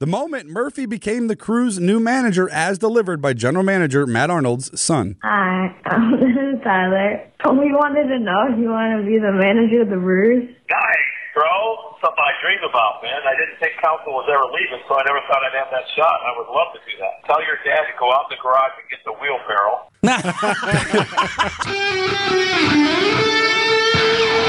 The 0.00 0.08
moment 0.08 0.48
Murphy 0.48 0.88
became 0.88 1.28
the 1.28 1.36
crew's 1.36 1.76
new 1.78 2.00
manager, 2.00 2.48
as 2.48 2.78
delivered 2.78 3.20
by 3.20 3.34
general 3.34 3.60
manager 3.62 4.06
Matt 4.06 4.30
Arnold's 4.30 4.72
son. 4.80 5.20
Hi, 5.20 5.76
um, 5.92 6.16
this 6.16 6.32
is 6.32 6.56
Tyler. 6.64 7.20
We 7.44 7.68
wanted 7.76 8.08
to 8.08 8.16
know 8.16 8.48
if 8.48 8.56
you 8.56 8.72
want 8.72 8.96
to 8.96 9.04
be 9.04 9.20
the 9.20 9.28
manager 9.28 9.84
of 9.84 9.92
the 9.92 10.00
Brewers. 10.00 10.48
Nice, 10.48 11.12
bro. 11.36 11.52
Something 12.00 12.16
I 12.16 12.32
dream 12.40 12.64
about, 12.64 13.04
man. 13.04 13.20
I 13.28 13.36
didn't 13.36 13.60
think 13.60 13.76
Counsell 13.84 14.16
was 14.16 14.24
ever 14.32 14.48
leaving, 14.48 14.80
so 14.88 14.96
I 14.96 15.04
never 15.04 15.20
thought 15.28 15.44
I'd 15.44 15.52
have 15.60 15.68
that 15.68 15.84
shot. 15.92 16.16
I 16.24 16.32
would 16.32 16.48
love 16.48 16.72
to 16.72 16.80
do 16.80 16.96
that. 17.04 17.20
Tell 17.28 17.44
your 17.44 17.60
dad 17.60 17.84
to 17.84 17.92
go 18.00 18.08
out 18.08 18.32
in 18.32 18.40
the 18.40 18.40
garage 18.40 18.72
and 18.80 18.88
get 18.88 19.04
the 19.04 19.12
wheelbarrow. 19.20 19.84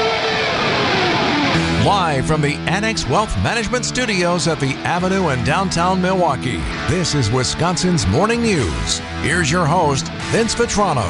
Live 1.84 2.26
from 2.26 2.40
the 2.40 2.54
Annex 2.68 3.08
Wealth 3.08 3.36
Management 3.42 3.84
Studios 3.84 4.46
at 4.46 4.60
the 4.60 4.74
Avenue 4.84 5.30
in 5.30 5.42
downtown 5.42 6.00
Milwaukee, 6.00 6.58
this 6.88 7.12
is 7.12 7.28
Wisconsin's 7.28 8.06
Morning 8.06 8.40
News. 8.40 8.98
Here's 9.22 9.50
your 9.50 9.66
host, 9.66 10.06
Vince 10.30 10.54
Vitrano. 10.54 11.02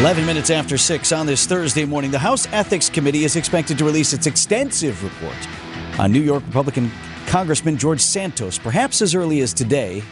11 0.00 0.26
minutes 0.26 0.50
after 0.50 0.76
6 0.76 1.12
on 1.12 1.24
this 1.24 1.46
Thursday 1.46 1.84
morning, 1.84 2.10
the 2.10 2.18
House 2.18 2.48
Ethics 2.50 2.90
Committee 2.90 3.22
is 3.22 3.36
expected 3.36 3.78
to 3.78 3.84
release 3.84 4.12
its 4.12 4.26
extensive 4.26 5.04
report 5.04 6.00
on 6.00 6.10
New 6.10 6.20
York 6.20 6.42
Republican 6.48 6.90
Congressman 7.28 7.76
George 7.76 8.00
Santos, 8.00 8.58
perhaps 8.58 9.00
as 9.00 9.14
early 9.14 9.40
as 9.40 9.54
today. 9.54 10.02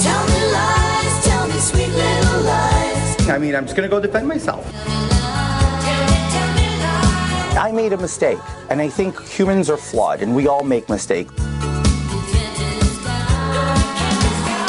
Tell 0.00 0.26
me 0.26 0.52
lies, 0.52 1.24
tell 1.26 1.46
me 1.46 1.58
sweet 1.58 1.88
little 1.88 2.40
lies. 2.44 3.28
I 3.28 3.36
mean, 3.38 3.54
I'm 3.54 3.64
just 3.64 3.76
going 3.76 3.86
to 3.86 3.94
go 3.94 4.00
defend 4.00 4.26
myself. 4.26 5.13
I 7.56 7.70
made 7.72 7.92
a 7.92 7.96
mistake, 7.96 8.38
and 8.68 8.80
I 8.80 8.88
think 8.88 9.20
humans 9.26 9.70
are 9.70 9.76
flawed, 9.76 10.22
and 10.22 10.34
we 10.34 10.48
all 10.48 10.64
make 10.64 10.88
mistakes. 10.88 11.32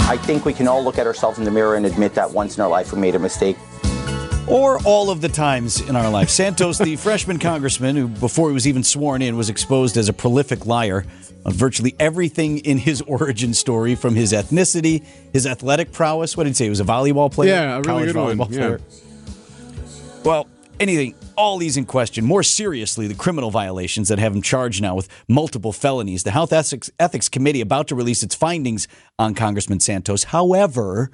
I 0.07 0.17
think 0.21 0.45
we 0.45 0.53
can 0.53 0.67
all 0.67 0.83
look 0.83 0.99
at 0.99 1.07
ourselves 1.07 1.39
in 1.39 1.45
the 1.45 1.51
mirror 1.51 1.75
and 1.75 1.85
admit 1.85 2.13
that 2.13 2.29
once 2.31 2.57
in 2.57 2.63
our 2.63 2.69
life 2.69 2.93
we 2.93 2.99
made 2.99 3.15
a 3.15 3.19
mistake. 3.19 3.57
Or 4.47 4.79
all 4.85 5.09
of 5.09 5.21
the 5.21 5.29
times 5.29 5.81
in 5.81 5.95
our 5.95 6.09
life. 6.11 6.29
Santos, 6.29 6.77
the 6.77 6.95
freshman 7.07 7.39
congressman 7.39 7.95
who, 7.95 8.07
before 8.07 8.49
he 8.49 8.53
was 8.53 8.67
even 8.67 8.83
sworn 8.83 9.23
in, 9.23 9.35
was 9.35 9.49
exposed 9.49 9.97
as 9.97 10.07
a 10.07 10.13
prolific 10.13 10.67
liar 10.67 11.03
on 11.43 11.53
virtually 11.53 11.95
everything 11.99 12.59
in 12.59 12.77
his 12.77 13.01
origin 13.07 13.55
story 13.55 13.95
from 13.95 14.13
his 14.13 14.31
ethnicity, 14.31 15.03
his 15.33 15.47
athletic 15.47 15.91
prowess. 15.91 16.37
What 16.37 16.43
did 16.43 16.51
he 16.51 16.53
say? 16.53 16.65
He 16.65 16.69
was 16.69 16.79
a 16.79 16.83
volleyball 16.85 17.31
player? 17.31 17.49
Yeah, 17.55 17.73
a 17.77 17.81
really 17.81 17.83
College 17.83 18.13
good 18.13 18.15
one. 18.15 18.37
volleyball 18.37 18.51
Yeah. 18.51 18.57
player. 18.59 18.81
Well, 20.23 20.47
anything, 20.79 21.15
all 21.37 21.57
these 21.57 21.77
in 21.77 21.85
question. 21.85 22.25
More 22.25 22.43
seriously, 22.43 23.07
the 23.07 23.15
criminal 23.15 23.51
violations 23.51 24.09
that 24.09 24.19
have 24.19 24.35
him 24.35 24.41
charged 24.41 24.81
now 24.81 24.95
with 24.95 25.07
multiple 25.27 25.71
felonies. 25.71 26.23
The 26.23 26.31
Health 26.31 26.53
Ethics, 26.53 26.89
Ethics 26.99 27.29
Committee 27.29 27.61
about 27.61 27.87
to 27.89 27.95
release 27.95 28.23
its 28.23 28.35
findings 28.35 28.87
on 29.19 29.33
Congressman 29.33 29.79
Santos. 29.79 30.25
However, 30.25 31.11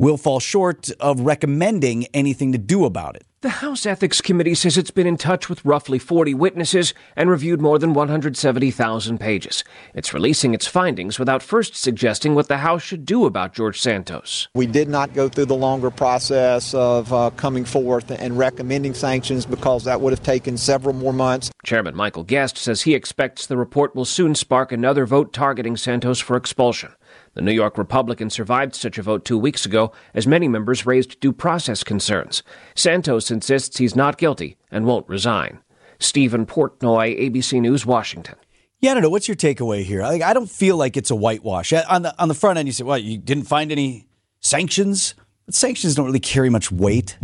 will 0.00 0.16
fall 0.16 0.40
short 0.40 0.90
of 0.98 1.20
recommending 1.20 2.06
anything 2.14 2.52
to 2.52 2.58
do 2.58 2.86
about 2.86 3.16
it. 3.16 3.24
The 3.42 3.50
House 3.50 3.86
Ethics 3.86 4.20
Committee 4.20 4.54
says 4.54 4.76
it's 4.76 4.90
been 4.90 5.06
in 5.06 5.16
touch 5.16 5.48
with 5.48 5.64
roughly 5.64 5.98
40 5.98 6.34
witnesses 6.34 6.92
and 7.16 7.30
reviewed 7.30 7.60
more 7.60 7.78
than 7.78 7.94
170,000 7.94 9.18
pages. 9.18 9.64
It's 9.94 10.12
releasing 10.12 10.52
its 10.52 10.66
findings 10.66 11.18
without 11.18 11.42
first 11.42 11.74
suggesting 11.74 12.34
what 12.34 12.48
the 12.48 12.58
House 12.58 12.82
should 12.82 13.06
do 13.06 13.24
about 13.24 13.54
George 13.54 13.80
Santos. 13.80 14.48
We 14.54 14.66
did 14.66 14.88
not 14.88 15.14
go 15.14 15.28
through 15.28 15.46
the 15.46 15.54
longer 15.54 15.90
process 15.90 16.74
of 16.74 17.12
uh, 17.12 17.30
coming 17.36 17.64
forth 17.64 18.10
and 18.10 18.36
recommending 18.36 18.92
sanctions 18.92 19.46
because 19.46 19.84
that 19.84 20.00
would 20.00 20.12
have 20.12 20.22
taken 20.22 20.58
several 20.58 20.94
more 20.94 21.14
months. 21.14 21.50
Chairman 21.64 21.96
Michael 21.96 22.24
Guest 22.24 22.58
says 22.58 22.82
he 22.82 22.94
expects 22.94 23.46
the 23.46 23.56
report 23.56 23.94
will 23.94 24.06
soon 24.06 24.34
spark 24.34 24.72
another 24.72 25.06
vote 25.06 25.32
targeting 25.32 25.76
Santos 25.78 26.20
for 26.20 26.36
expulsion. 26.36 26.92
The 27.34 27.42
New 27.42 27.52
York 27.52 27.78
Republican 27.78 28.28
survived 28.28 28.74
such 28.74 28.98
a 28.98 29.02
vote 29.02 29.24
two 29.24 29.38
weeks 29.38 29.64
ago 29.64 29.92
as 30.14 30.26
many 30.26 30.48
members 30.48 30.84
raised 30.84 31.20
due 31.20 31.32
process 31.32 31.84
concerns. 31.84 32.42
Santos 32.74 33.30
insists 33.30 33.78
he's 33.78 33.94
not 33.94 34.18
guilty 34.18 34.56
and 34.70 34.84
won't 34.84 35.08
resign. 35.08 35.60
Stephen 36.00 36.44
Portnoy, 36.46 37.18
ABC 37.20 37.60
News, 37.60 37.86
Washington. 37.86 38.34
Yeah, 38.80 38.92
I 38.92 38.94
don't 38.94 39.02
know. 39.02 39.10
What's 39.10 39.28
your 39.28 39.36
takeaway 39.36 39.84
here? 39.84 40.02
Like, 40.02 40.22
I 40.22 40.32
don't 40.32 40.50
feel 40.50 40.76
like 40.76 40.96
it's 40.96 41.10
a 41.10 41.14
whitewash. 41.14 41.72
Uh, 41.72 41.84
on 41.88 42.02
the 42.02 42.14
on 42.20 42.28
the 42.28 42.34
front 42.34 42.58
end, 42.58 42.66
you 42.66 42.72
say, 42.72 42.82
"Well, 42.82 42.96
you 42.96 43.18
didn't 43.18 43.44
find 43.44 43.70
any 43.70 44.06
sanctions." 44.40 45.14
But 45.46 45.54
sanctions 45.54 45.94
don't 45.94 46.06
really 46.06 46.18
carry 46.20 46.48
much 46.50 46.72
weight. 46.72 47.18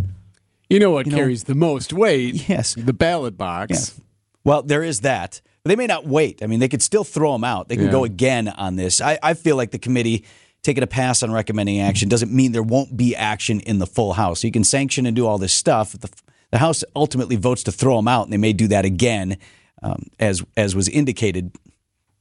You 0.68 0.78
know 0.78 0.90
what 0.90 1.06
You 1.06 1.12
know- 1.12 1.18
carries 1.18 1.44
the 1.44 1.54
most 1.54 1.92
weight? 1.92 2.48
Yes. 2.48 2.74
The 2.74 2.92
ballot 2.92 3.38
box. 3.38 3.94
Yeah. 3.96 4.04
Well, 4.44 4.62
there 4.62 4.82
is 4.82 5.00
that. 5.00 5.40
They 5.66 5.76
may 5.76 5.86
not 5.86 6.06
wait. 6.06 6.42
I 6.42 6.46
mean, 6.46 6.60
they 6.60 6.68
could 6.68 6.82
still 6.82 7.04
throw 7.04 7.32
them 7.32 7.44
out. 7.44 7.68
They 7.68 7.76
can 7.76 7.86
Yeah. 7.86 7.90
go 7.92 8.04
again 8.04 8.48
on 8.48 8.76
this. 8.76 9.00
I, 9.00 9.18
I 9.22 9.34
feel 9.34 9.56
like 9.56 9.70
the 9.70 9.78
committee 9.78 10.24
taking 10.62 10.82
a 10.82 10.86
pass 10.86 11.22
on 11.22 11.30
recommending 11.30 11.80
action 11.80 12.08
doesn't 12.08 12.32
mean 12.32 12.52
there 12.52 12.62
won't 12.62 12.96
be 12.96 13.14
action 13.14 13.60
in 13.60 13.78
the 13.78 13.86
full 13.86 14.14
House. 14.14 14.42
You 14.44 14.50
can 14.50 14.64
sanction 14.64 15.06
and 15.06 15.14
do 15.14 15.26
all 15.26 15.38
this 15.38 15.52
stuff. 15.52 15.92
The, 15.92 16.08
the 16.50 16.58
House 16.58 16.82
ultimately 16.94 17.36
votes 17.36 17.62
to 17.64 17.72
throw 17.72 17.96
them 17.96 18.08
out, 18.08 18.24
and 18.24 18.32
they 18.32 18.36
may 18.38 18.52
do 18.52 18.66
that 18.68 18.84
again, 18.84 19.36
um, 19.82 20.06
as 20.18 20.42
as 20.56 20.74
was 20.74 20.88
indicated. 20.88 21.52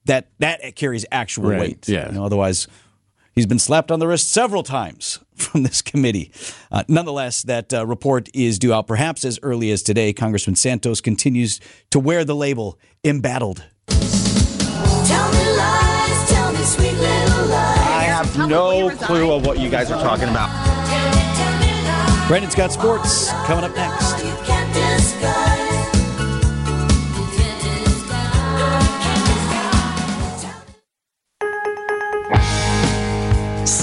That 0.05 0.27
that 0.39 0.75
carries 0.75 1.05
actual 1.11 1.49
Right, 1.49 1.59
weight. 1.59 1.87
yeah. 1.89 2.07
You 2.09 2.11
know, 2.15 2.25
otherwise, 2.25 2.67
he's 3.35 3.45
been 3.45 3.59
slapped 3.59 3.91
on 3.91 3.99
the 3.99 4.07
wrist 4.07 4.29
several 4.29 4.63
times 4.63 5.19
from 5.35 5.63
this 5.63 5.81
committee. 5.81 6.31
Uh, 6.71 6.83
nonetheless, 6.87 7.43
that 7.43 7.73
uh, 7.73 7.85
report 7.85 8.29
is 8.33 8.57
due 8.57 8.73
out 8.73 8.87
perhaps 8.87 9.23
as 9.25 9.39
early 9.43 9.71
as 9.71 9.83
today. 9.83 10.13
Congressman 10.13 10.55
Santos 10.55 11.01
continues 11.01 11.59
to 11.91 11.99
wear 11.99 12.23
the 12.23 12.35
label 12.35 12.79
embattled. 13.03 13.63
Tell 13.87 15.31
me 15.31 15.57
lies, 15.57 16.29
tell 16.29 16.51
me 16.51 16.63
sweet 16.63 16.93
little 16.93 17.45
lies. 17.47 17.77
I 17.77 18.03
have 18.03 18.49
no 18.49 18.89
clue 18.95 19.31
of 19.31 19.45
what 19.45 19.59
you 19.59 19.69
guys 19.69 19.91
are 19.91 20.01
talking 20.01 20.29
about. 20.29 20.49
Tell 21.35 21.59
me 21.59 21.83
lies. 21.87 22.27
Brandon's 22.27 22.55
got 22.55 22.71
sports 22.71 23.29
coming 23.45 23.63
up 23.63 23.75
next. 23.75 24.04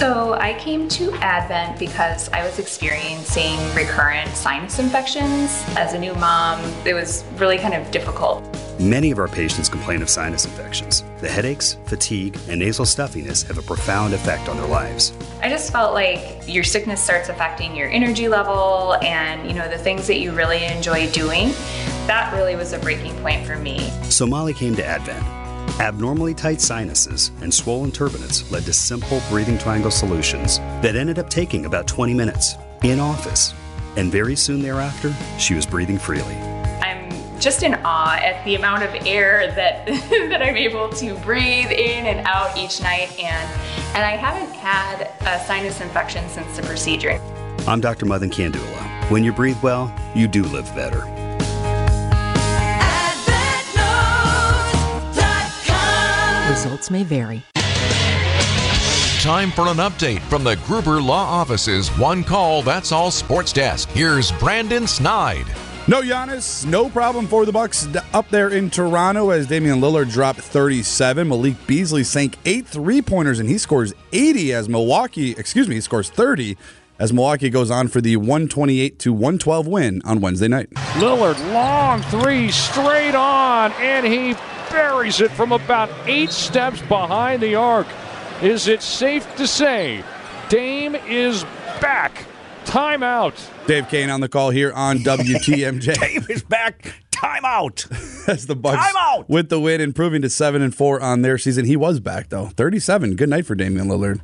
So 0.02 0.34
I 0.34 0.54
came 0.54 0.88
to 0.88 1.12
Advent 1.18 1.78
because 1.78 2.28
I 2.30 2.44
was 2.44 2.58
experiencing 2.58 3.56
recurrent 3.72 4.28
sinus 4.30 4.80
infections. 4.80 5.62
As 5.76 5.94
a 5.94 5.98
new 6.00 6.12
mom, 6.14 6.58
it 6.84 6.92
was 6.92 7.22
really 7.36 7.56
kind 7.56 7.72
of 7.72 7.88
difficult. 7.92 8.42
Many 8.80 9.12
of 9.12 9.20
our 9.20 9.28
patients 9.28 9.68
complain 9.68 10.02
of 10.02 10.10
sinus 10.10 10.44
infections. 10.44 11.04
The 11.20 11.28
headaches, 11.28 11.76
fatigue, 11.84 12.36
and 12.48 12.58
nasal 12.58 12.84
stuffiness 12.84 13.44
have 13.44 13.58
a 13.58 13.62
profound 13.62 14.12
effect 14.12 14.48
on 14.48 14.56
their 14.56 14.66
lives. 14.66 15.12
I 15.40 15.48
just 15.48 15.70
felt 15.70 15.94
like 15.94 16.48
your 16.48 16.64
sickness 16.64 17.00
starts 17.00 17.28
affecting 17.28 17.76
your 17.76 17.88
energy 17.88 18.26
level 18.26 18.96
and, 19.04 19.46
you 19.46 19.54
know, 19.54 19.68
the 19.68 19.78
things 19.78 20.08
that 20.08 20.18
you 20.18 20.32
really 20.32 20.64
enjoy 20.64 21.12
doing. 21.12 21.52
That 22.08 22.34
really 22.34 22.56
was 22.56 22.72
a 22.72 22.78
breaking 22.80 23.14
point 23.18 23.46
for 23.46 23.56
me. 23.56 23.88
So 24.10 24.26
Molly 24.26 24.52
came 24.52 24.74
to 24.74 24.84
Advent. 24.84 25.41
Abnormally 25.80 26.34
tight 26.34 26.60
sinuses 26.60 27.30
and 27.40 27.52
swollen 27.52 27.90
turbinates 27.90 28.48
led 28.52 28.64
to 28.64 28.72
simple 28.74 29.22
breathing 29.30 29.56
triangle 29.56 29.90
solutions 29.90 30.58
that 30.82 30.96
ended 30.96 31.18
up 31.18 31.30
taking 31.30 31.64
about 31.64 31.86
20 31.86 32.12
minutes 32.12 32.56
in 32.82 33.00
office. 33.00 33.54
And 33.96 34.12
very 34.12 34.36
soon 34.36 34.60
thereafter, 34.60 35.14
she 35.38 35.54
was 35.54 35.64
breathing 35.64 35.98
freely. 35.98 36.34
I'm 36.82 37.10
just 37.40 37.62
in 37.62 37.74
awe 37.84 38.16
at 38.16 38.44
the 38.44 38.54
amount 38.54 38.82
of 38.82 39.06
air 39.06 39.50
that 39.54 39.86
that 40.28 40.42
I'm 40.42 40.56
able 40.56 40.90
to 40.90 41.14
breathe 41.20 41.70
in 41.70 42.06
and 42.06 42.26
out 42.26 42.56
each 42.56 42.82
night 42.82 43.18
and 43.18 43.50
and 43.94 44.04
I 44.04 44.16
haven't 44.16 44.54
had 44.54 45.10
a 45.22 45.42
sinus 45.46 45.80
infection 45.80 46.28
since 46.28 46.54
the 46.54 46.62
procedure. 46.64 47.18
I'm 47.66 47.80
Dr. 47.80 48.04
Mohan 48.04 48.30
Kandula. 48.30 49.10
When 49.10 49.24
you 49.24 49.32
breathe 49.32 49.60
well, 49.62 49.92
you 50.14 50.28
do 50.28 50.42
live 50.44 50.66
better. 50.74 51.21
Results 56.52 56.90
may 56.90 57.02
vary. 57.02 57.42
Time 59.22 59.50
for 59.52 59.68
an 59.68 59.78
update 59.78 60.20
from 60.28 60.44
the 60.44 60.56
Gruber 60.66 61.00
Law 61.00 61.24
Office's 61.24 61.88
One 61.96 62.22
Call 62.22 62.60
That's 62.60 62.92
All 62.92 63.10
Sports 63.10 63.54
Desk. 63.54 63.88
Here's 63.88 64.32
Brandon 64.32 64.86
Snide. 64.86 65.46
No 65.88 66.02
Giannis, 66.02 66.66
no 66.66 66.90
problem 66.90 67.26
for 67.26 67.46
the 67.46 67.52
Bucks 67.52 67.88
up 68.12 68.28
there 68.28 68.50
in 68.50 68.68
Toronto 68.68 69.30
as 69.30 69.46
Damian 69.46 69.80
Lillard 69.80 70.12
dropped 70.12 70.40
37. 70.40 71.26
Malik 71.26 71.54
Beasley 71.66 72.04
sank 72.04 72.36
eight 72.44 72.66
three-pointers 72.66 73.38
and 73.38 73.48
he 73.48 73.56
scores 73.56 73.94
80 74.12 74.52
as 74.52 74.68
Milwaukee, 74.68 75.30
excuse 75.30 75.66
me, 75.68 75.76
he 75.76 75.80
scores 75.80 76.10
30 76.10 76.58
as 76.98 77.14
Milwaukee 77.14 77.48
goes 77.48 77.70
on 77.70 77.88
for 77.88 78.02
the 78.02 78.16
128 78.16 78.98
to 78.98 79.12
112 79.14 79.66
win 79.66 80.02
on 80.04 80.20
Wednesday 80.20 80.48
night. 80.48 80.68
Lillard, 80.96 81.38
long 81.54 82.02
three 82.02 82.50
straight 82.50 83.14
on, 83.14 83.72
and 83.72 84.04
he 84.04 84.34
buries 84.72 85.20
it 85.20 85.30
from 85.30 85.52
about 85.52 85.90
eight 86.06 86.30
steps 86.30 86.80
behind 86.82 87.42
the 87.42 87.54
arc. 87.54 87.86
Is 88.42 88.66
it 88.66 88.82
safe 88.82 89.36
to 89.36 89.46
say 89.46 90.02
Dame 90.48 90.94
is 90.94 91.44
back? 91.80 92.26
Timeout. 92.64 93.34
Dave 93.66 93.84
Koehn 93.84 94.12
on 94.12 94.20
the 94.20 94.28
call 94.28 94.50
here 94.50 94.72
on 94.72 94.98
WTMJ. 95.00 95.98
Dave 96.00 96.30
is 96.30 96.42
back. 96.42 96.94
Timeout. 97.10 97.86
as 98.28 98.46
the 98.46 98.56
Bucks 98.56 98.84
with 99.28 99.48
the 99.48 99.60
win, 99.60 99.80
improving 99.80 100.22
to 100.22 100.30
seven 100.30 100.62
and 100.62 100.74
four 100.74 101.00
on 101.00 101.22
their 101.22 101.38
season. 101.38 101.64
He 101.64 101.76
was 101.76 102.00
back 102.00 102.30
though, 102.30 102.46
thirty-seven. 102.46 103.16
Good 103.16 103.28
night 103.28 103.46
for 103.46 103.54
Damian 103.54 103.86
Lillard. 103.86 104.20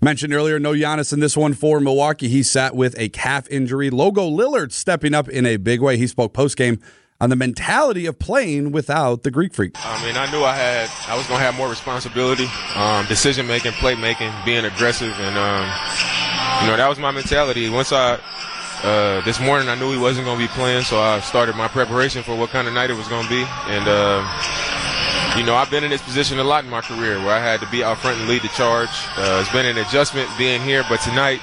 Mentioned 0.00 0.34
earlier, 0.34 0.58
no 0.58 0.72
Giannis 0.72 1.12
in 1.12 1.20
this 1.20 1.36
one 1.36 1.54
for 1.54 1.78
Milwaukee. 1.78 2.28
He 2.28 2.42
sat 2.42 2.74
with 2.74 2.98
a 2.98 3.08
calf 3.10 3.48
injury. 3.50 3.88
Logo 3.88 4.28
Lillard 4.28 4.72
stepping 4.72 5.14
up 5.14 5.28
in 5.28 5.46
a 5.46 5.56
big 5.56 5.80
way. 5.80 5.96
He 5.96 6.08
spoke 6.08 6.32
post 6.32 6.56
game 6.56 6.80
on 7.22 7.30
the 7.30 7.36
mentality 7.36 8.04
of 8.06 8.18
playing 8.18 8.72
without 8.72 9.22
the 9.22 9.30
Greek 9.30 9.54
Freak. 9.54 9.76
I 9.78 10.04
mean, 10.04 10.16
I 10.16 10.28
knew 10.32 10.42
I 10.42 10.56
had, 10.56 10.90
I 11.08 11.16
was 11.16 11.24
to 11.28 11.34
have 11.34 11.54
more 11.54 11.68
responsibility, 11.68 12.48
um, 12.74 13.06
decision 13.06 13.46
making, 13.46 13.70
play 13.78 13.94
making, 13.94 14.32
being 14.44 14.64
aggressive, 14.64 15.14
and 15.20 15.38
um, 15.38 15.62
you 16.60 16.66
know 16.66 16.76
that 16.76 16.88
was 16.88 16.98
my 16.98 17.12
mentality. 17.12 17.70
Once 17.70 17.92
I, 17.92 18.18
uh, 18.82 19.20
this 19.20 19.38
morning, 19.38 19.68
I 19.68 19.76
knew 19.76 19.92
he 19.92 19.98
wasn't 19.98 20.26
going 20.26 20.36
to 20.36 20.44
be 20.44 20.52
playing, 20.52 20.82
so 20.82 20.98
I 20.98 21.20
started 21.20 21.54
my 21.54 21.68
preparation 21.68 22.24
for 22.24 22.34
what 22.34 22.50
kind 22.50 22.66
of 22.66 22.74
night 22.74 22.90
it 22.90 22.94
was 22.94 23.06
going 23.08 23.24
to 23.24 23.30
be, 23.30 23.46
and. 23.70 23.86
Uh, 23.86 24.26
you 25.32 25.42
know, 25.46 25.54
I've 25.54 25.70
been 25.70 25.82
in 25.82 25.88
this 25.88 26.02
position 26.02 26.38
a 26.40 26.44
lot 26.44 26.62
in 26.62 26.68
my 26.68 26.82
career 26.82 27.16
where 27.16 27.34
I 27.34 27.40
had 27.40 27.60
to 27.60 27.70
be 27.70 27.82
out 27.82 27.96
front 27.96 28.20
and 28.20 28.28
lead 28.28 28.42
the 28.42 28.48
charge. 28.48 28.90
Uh, 29.16 29.40
it's 29.40 29.50
been 29.50 29.64
an 29.64 29.78
adjustment 29.78 30.28
being 30.36 30.60
here, 30.60 30.84
but 30.90 31.00
tonight 31.00 31.40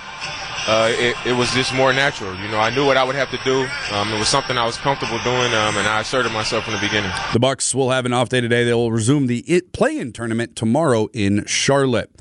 uh, 0.68 0.92
it, 0.92 1.16
it, 1.26 1.34
was 1.34 1.52
just 1.52 1.74
more 1.74 1.94
natural. 1.94 2.36
You 2.36 2.50
know, 2.50 2.60
I 2.60 2.70
knew 2.70 2.86
what 2.86 2.98
I 2.98 3.04
would 3.04 3.16
have 3.16 3.32
to 3.32 3.40
do. 3.44 3.68
Um, 3.92 4.12
it 4.14 4.20
was 4.20 4.28
something 4.28 4.58
I 4.58 4.66
was 4.66 4.78
comfortable 4.78 5.20
doing, 5.24 5.54
um, 5.54 5.78
and 5.78 5.88
I 5.88 6.02
asserted 6.02 6.32
myself 6.32 6.66
from 6.66 6.74
the 6.74 6.80
beginning. 6.80 7.12
The 7.34 7.40
Bucks 7.40 7.74
will 7.74 7.92
have 7.92 8.06
an 8.06 8.14
off 8.14 8.30
day 8.30 8.42
today. 8.42 8.64
They 8.64 8.74
will 8.74 8.92
resume 8.92 9.28
the 9.28 9.40
it 9.48 9.74
play-in 9.74 10.12
tournament 10.14 10.56
tomorrow 10.56 11.08
in 11.14 11.46
Charlotte. 11.46 12.12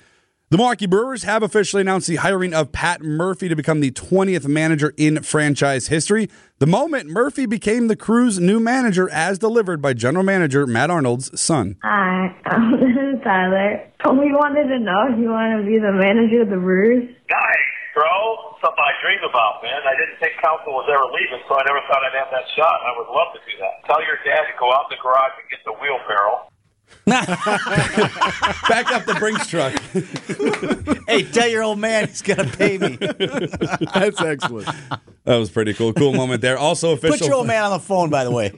The 0.50 0.56
Milwaukee 0.56 0.86
Brewers 0.86 1.24
have 1.24 1.42
officially 1.42 1.82
announced 1.82 2.06
the 2.06 2.16
hiring 2.16 2.54
of 2.54 2.72
Pat 2.72 3.02
Murphy 3.02 3.50
to 3.50 3.54
become 3.54 3.80
the 3.80 3.90
20th 3.90 4.46
manager 4.46 4.94
in 4.96 5.22
franchise 5.22 5.88
history. 5.88 6.30
The 6.58 6.66
moment 6.66 7.10
Murphy 7.10 7.44
became 7.44 7.88
the 7.88 7.96
crew's 7.96 8.40
new 8.40 8.58
manager, 8.58 9.10
as 9.10 9.38
delivered 9.38 9.82
by 9.82 9.92
general 9.92 10.24
manager 10.24 10.66
Matt 10.66 10.88
Arnold's 10.88 11.38
son. 11.38 11.76
Hi, 11.82 12.34
this 12.80 12.96
is 12.96 13.22
Tyler. 13.22 13.92
We 14.08 14.32
wanted 14.32 14.68
to 14.68 14.78
know 14.78 15.12
if 15.12 15.18
you 15.18 15.28
want 15.28 15.60
to 15.60 15.66
be 15.70 15.78
the 15.78 15.92
manager 15.92 16.40
of 16.40 16.48
the 16.48 16.56
Brewers. 16.56 17.04
Nice, 17.28 17.67
bro. 17.98 18.54
Something 18.62 18.78
I 18.78 18.94
dream 19.02 19.22
about, 19.26 19.58
man. 19.62 19.82
I 19.82 19.98
didn't 19.98 20.22
think 20.22 20.38
Counsell 20.38 20.70
was 20.70 20.86
ever 20.86 21.10
leaving, 21.10 21.42
so 21.50 21.58
I 21.58 21.66
never 21.66 21.82
thought 21.90 22.06
I'd 22.06 22.14
have 22.14 22.30
that 22.30 22.46
shot. 22.54 22.78
I 22.86 22.94
would 22.94 23.10
love 23.10 23.34
to 23.34 23.42
do 23.42 23.58
that. 23.58 23.82
Tell 23.90 23.98
your 24.06 24.22
dad 24.22 24.46
to 24.46 24.54
go 24.58 24.70
out 24.70 24.86
in 24.86 24.94
the 24.94 25.02
garage 25.02 25.34
and 25.34 25.46
get 25.50 25.58
the 25.66 25.74
wheelbarrow. 25.74 26.46
Back 28.68 28.90
up 28.92 29.04
the 29.04 29.16
Brinks 29.18 29.46
truck. 29.46 29.74
hey, 31.08 31.22
tell 31.24 31.48
your 31.48 31.62
old 31.62 31.78
man 31.78 32.08
he's 32.08 32.22
gonna 32.22 32.48
pay 32.48 32.78
me. 32.78 32.96
That's 33.94 34.20
excellent. 34.22 34.68
That 35.24 35.36
was 35.36 35.50
pretty 35.50 35.74
cool. 35.74 35.92
Cool 35.92 36.14
moment 36.14 36.40
there. 36.40 36.56
Also 36.56 36.92
official. 36.92 37.18
Put 37.18 37.26
your 37.26 37.34
old 37.36 37.46
man 37.46 37.64
on 37.64 37.72
the 37.72 37.78
phone, 37.78 38.08
by 38.08 38.24
the 38.24 38.30
way. 38.30 38.52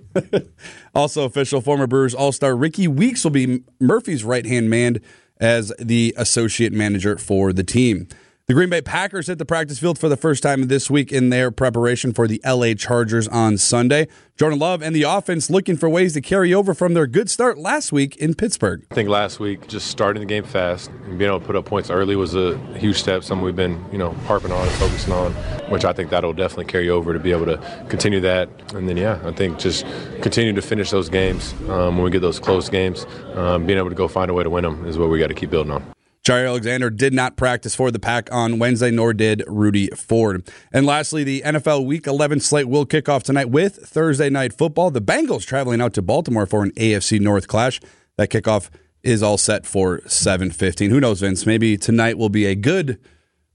also 0.94 1.25
official. 1.25 1.60
Former 1.60 1.88
Brewers 1.88 2.14
All 2.14 2.31
Star 2.31 2.54
Rickie 2.54 2.87
Weeks 2.87 3.25
will 3.25 3.32
be 3.32 3.64
Murphy's 3.81 4.22
right 4.22 4.46
hand 4.46 4.70
man 4.70 5.00
as 5.40 5.72
the 5.81 6.14
associate 6.16 6.72
manager 6.72 7.19
for 7.19 7.52
the 7.52 7.64
team. 7.64 8.06
The 8.50 8.55
Green 8.55 8.69
Bay 8.69 8.82
Packers 8.82 9.29
hit 9.29 9.38
the 9.38 9.44
practice 9.44 9.79
field 9.79 9.97
for 9.97 10.08
the 10.08 10.17
first 10.17 10.43
time 10.43 10.67
this 10.67 10.91
week 10.91 11.12
in 11.12 11.31
their 11.31 11.52
preparation 11.52 12.12
for 12.12 12.26
the 12.26 12.43
LA 12.44 12.75
Chargers 12.75 13.29
on 13.29 13.56
Sunday. 13.56 14.08
Jordan 14.37 14.58
Love 14.58 14.82
and 14.82 14.93
the 14.93 15.05
offense 15.05 15.50
looking 15.50 15.76
for 15.76 15.88
ways 15.88 16.14
to 16.14 16.20
carry 16.20 16.52
over 16.52 16.75
from 16.75 16.94
their 16.94 17.06
good 17.06 17.31
start 17.31 17.58
last 17.58 17.93
week 17.93 18.17
in 18.17 18.35
Pittsburgh. 18.35 18.85
I 18.91 18.94
think 18.97 19.08
last 19.08 19.38
week 19.38 19.69
just 19.69 19.87
starting 19.87 20.19
the 20.20 20.26
game 20.26 20.43
fast 20.43 20.91
and 21.05 21.17
being 21.17 21.31
able 21.31 21.38
to 21.38 21.47
put 21.47 21.55
up 21.55 21.64
points 21.64 21.91
early 21.91 22.17
was 22.17 22.35
a 22.35 22.58
huge 22.76 22.97
step, 22.97 23.23
something 23.23 23.44
we've 23.44 23.55
been, 23.55 23.85
you 23.93 23.99
know, 23.99 24.11
harping 24.26 24.50
on 24.50 24.67
and 24.67 24.76
focusing 24.79 25.12
on, 25.12 25.32
which 25.70 25.85
I 25.85 25.93
think 25.93 26.11
that'll 26.11 26.32
definitely 26.32 26.64
carry 26.64 26.91
over 26.91 27.12
to 27.12 27.20
be 27.20 27.31
able 27.31 27.47
to 27.47 27.87
continue 27.88 28.19
that. 28.19 28.49
And 28.75 28.88
then, 28.88 28.97
yeah, 28.97 29.20
I 29.23 29.31
think 29.31 29.61
just 29.61 29.87
continue 30.23 30.55
to 30.55 30.62
finish 30.62 30.91
those 30.91 31.08
games 31.08 31.52
um, 31.69 31.94
when 31.94 32.02
we 32.02 32.11
get 32.11 32.19
those 32.19 32.41
close 32.41 32.69
games, 32.69 33.06
um, 33.35 33.64
being 33.64 33.79
able 33.79 33.91
to 33.91 33.94
go 33.94 34.08
find 34.08 34.29
a 34.29 34.35
way 34.35 34.43
to 34.43 34.50
win 34.50 34.64
them 34.64 34.87
is 34.87 34.99
what 34.99 35.08
we 35.08 35.20
got 35.20 35.29
to 35.29 35.35
keep 35.35 35.50
building 35.50 35.70
on. 35.70 35.94
Jaire 36.25 36.46
Alexander 36.46 36.90
did 36.90 37.14
not 37.14 37.37
practice 37.37 37.75
for 37.75 37.90
the 37.90 37.99
pack 37.99 38.28
on 38.31 38.58
Wednesday, 38.58 38.90
nor 38.90 39.14
did 39.14 39.43
Rudy 39.46 39.88
Ford. 39.88 40.46
And 40.70 40.84
lastly, 40.84 41.25
the 41.25 41.43
NFL 41.44 41.87
Week 41.87 42.06
11 42.06 42.40
slate 42.40 42.69
will 42.69 42.84
kick 42.84 43.08
off 43.08 43.22
tonight 43.22 43.49
with 43.49 43.76
Thursday 43.76 44.28
night 44.28 44.52
football. 44.52 44.90
The 44.90 45.00
Bengals 45.00 45.46
traveling 45.46 45.81
out 45.81 45.94
to 45.94 46.02
Baltimore 46.02 46.44
for 46.44 46.62
an 46.62 46.72
AFC 46.72 47.20
North 47.20 47.49
clash. 47.49 47.81
That 48.17 48.28
kickoff 48.28 48.69
is 49.02 49.22
all 49.22 49.38
set 49.38 49.64
for 49.64 50.00
7:15. 50.06 50.90
Who 50.90 51.00
knows, 51.00 51.20
Vince? 51.20 51.46
Maybe 51.46 51.78
tonight 51.78 52.19
will 52.19 52.28
be 52.28 52.44
a 52.44 52.55
good 52.55 52.99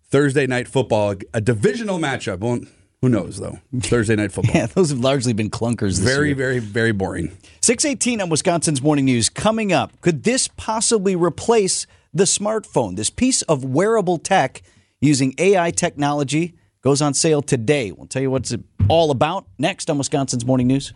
Thursday 0.10 0.48
night 0.48 0.68
football, 0.68 1.16
a 1.36 1.42
divisional 1.42 2.00
matchup. 2.00 2.40
Well, 2.40 2.62
who 3.02 3.10
knows 3.10 3.40
though? 3.40 3.60
Thursday 3.80 4.16
night 4.16 4.32
football. 4.32 4.56
Yeah, 4.56 4.66
those 4.66 4.90
have 4.90 5.00
largely 5.00 5.34
been 5.34 5.52
clunkers. 5.52 6.00
This 6.00 6.00
very, 6.00 6.30
year. 6.30 6.36
very, 6.36 6.60
very 6.60 6.92
boring. 6.94 7.38
618 7.62 8.22
on 8.22 8.30
Wisconsin's 8.30 8.82
Morning 8.82 9.06
News. 9.06 9.30
Coming 9.30 9.72
up, 9.72 9.92
could 10.02 10.24
this 10.24 10.48
possibly 10.58 11.16
replace 11.16 11.86
the 12.16 12.24
smartphone? 12.24 12.96
This 12.96 13.12
piece 13.12 13.44
of 13.44 13.64
wearable 13.64 14.18
tech 14.18 14.64
using 15.02 15.36
AI 15.38 15.70
technology 15.70 16.56
goes 16.82 17.02
on 17.02 17.14
sale 17.14 17.42
today. 17.42 17.92
We'll 17.92 18.08
tell 18.08 18.22
you 18.22 18.32
what's 18.32 18.52
it 18.52 18.62
all 18.88 19.12
about 19.12 19.46
next 19.60 19.90
on 19.90 19.98
Wisconsin's 19.98 20.46
Morning 20.46 20.66
News. 20.68 20.94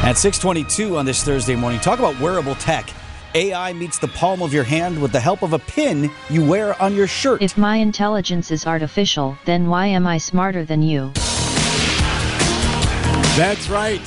At 0.00 0.16
622 0.16 0.96
on 0.96 1.04
this 1.04 1.22
Thursday 1.22 1.54
morning, 1.54 1.80
talk 1.80 1.98
about 1.98 2.18
wearable 2.18 2.54
tech. 2.54 2.88
AI 3.34 3.74
meets 3.74 3.98
the 3.98 4.08
palm 4.08 4.40
of 4.40 4.54
your 4.54 4.64
hand 4.64 5.02
with 5.02 5.12
the 5.12 5.20
help 5.20 5.42
of 5.42 5.52
a 5.52 5.58
pin 5.58 6.10
you 6.30 6.42
wear 6.42 6.80
on 6.80 6.94
your 6.94 7.06
shirt. 7.06 7.42
If 7.42 7.58
my 7.58 7.76
intelligence 7.76 8.50
is 8.50 8.66
artificial, 8.66 9.36
then 9.44 9.68
why 9.68 9.88
am 9.88 10.06
I 10.06 10.16
smarter 10.16 10.64
than 10.64 10.80
you? 10.80 11.12
That's 13.38 13.68
right. 13.68 14.02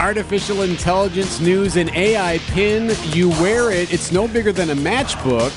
Artificial 0.00 0.62
intelligence 0.62 1.40
news 1.40 1.74
and 1.74 1.90
AI 1.90 2.38
pin. 2.52 2.94
You 3.06 3.30
wear 3.30 3.72
it. 3.72 3.92
It's 3.92 4.12
no 4.12 4.28
bigger 4.28 4.52
than 4.52 4.70
a 4.70 4.76
matchbook. 4.76 5.50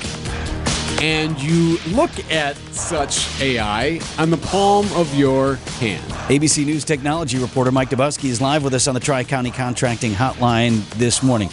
And 1.00 1.40
you 1.40 1.78
look 1.96 2.10
at 2.32 2.58
such 2.74 3.40
AI 3.40 4.02
on 4.18 4.32
the 4.32 4.38
palm 4.38 4.92
of 4.94 5.14
your 5.14 5.58
hand. 5.78 6.04
ABC 6.28 6.66
News 6.66 6.84
technology 6.84 7.38
reporter 7.38 7.72
Mike 7.72 7.92
Dobuski 7.92 8.30
is 8.30 8.42
live 8.42 8.64
with 8.64 8.74
us 8.74 8.88
on 8.88 8.96
the 8.96 9.00
Tri 9.00 9.24
County 9.24 9.52
Contracting 9.52 10.14
Hotline 10.14 10.90
this 10.96 11.22
morning. 11.22 11.52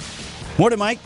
Morning, 0.56 0.78
Mike. 0.78 0.99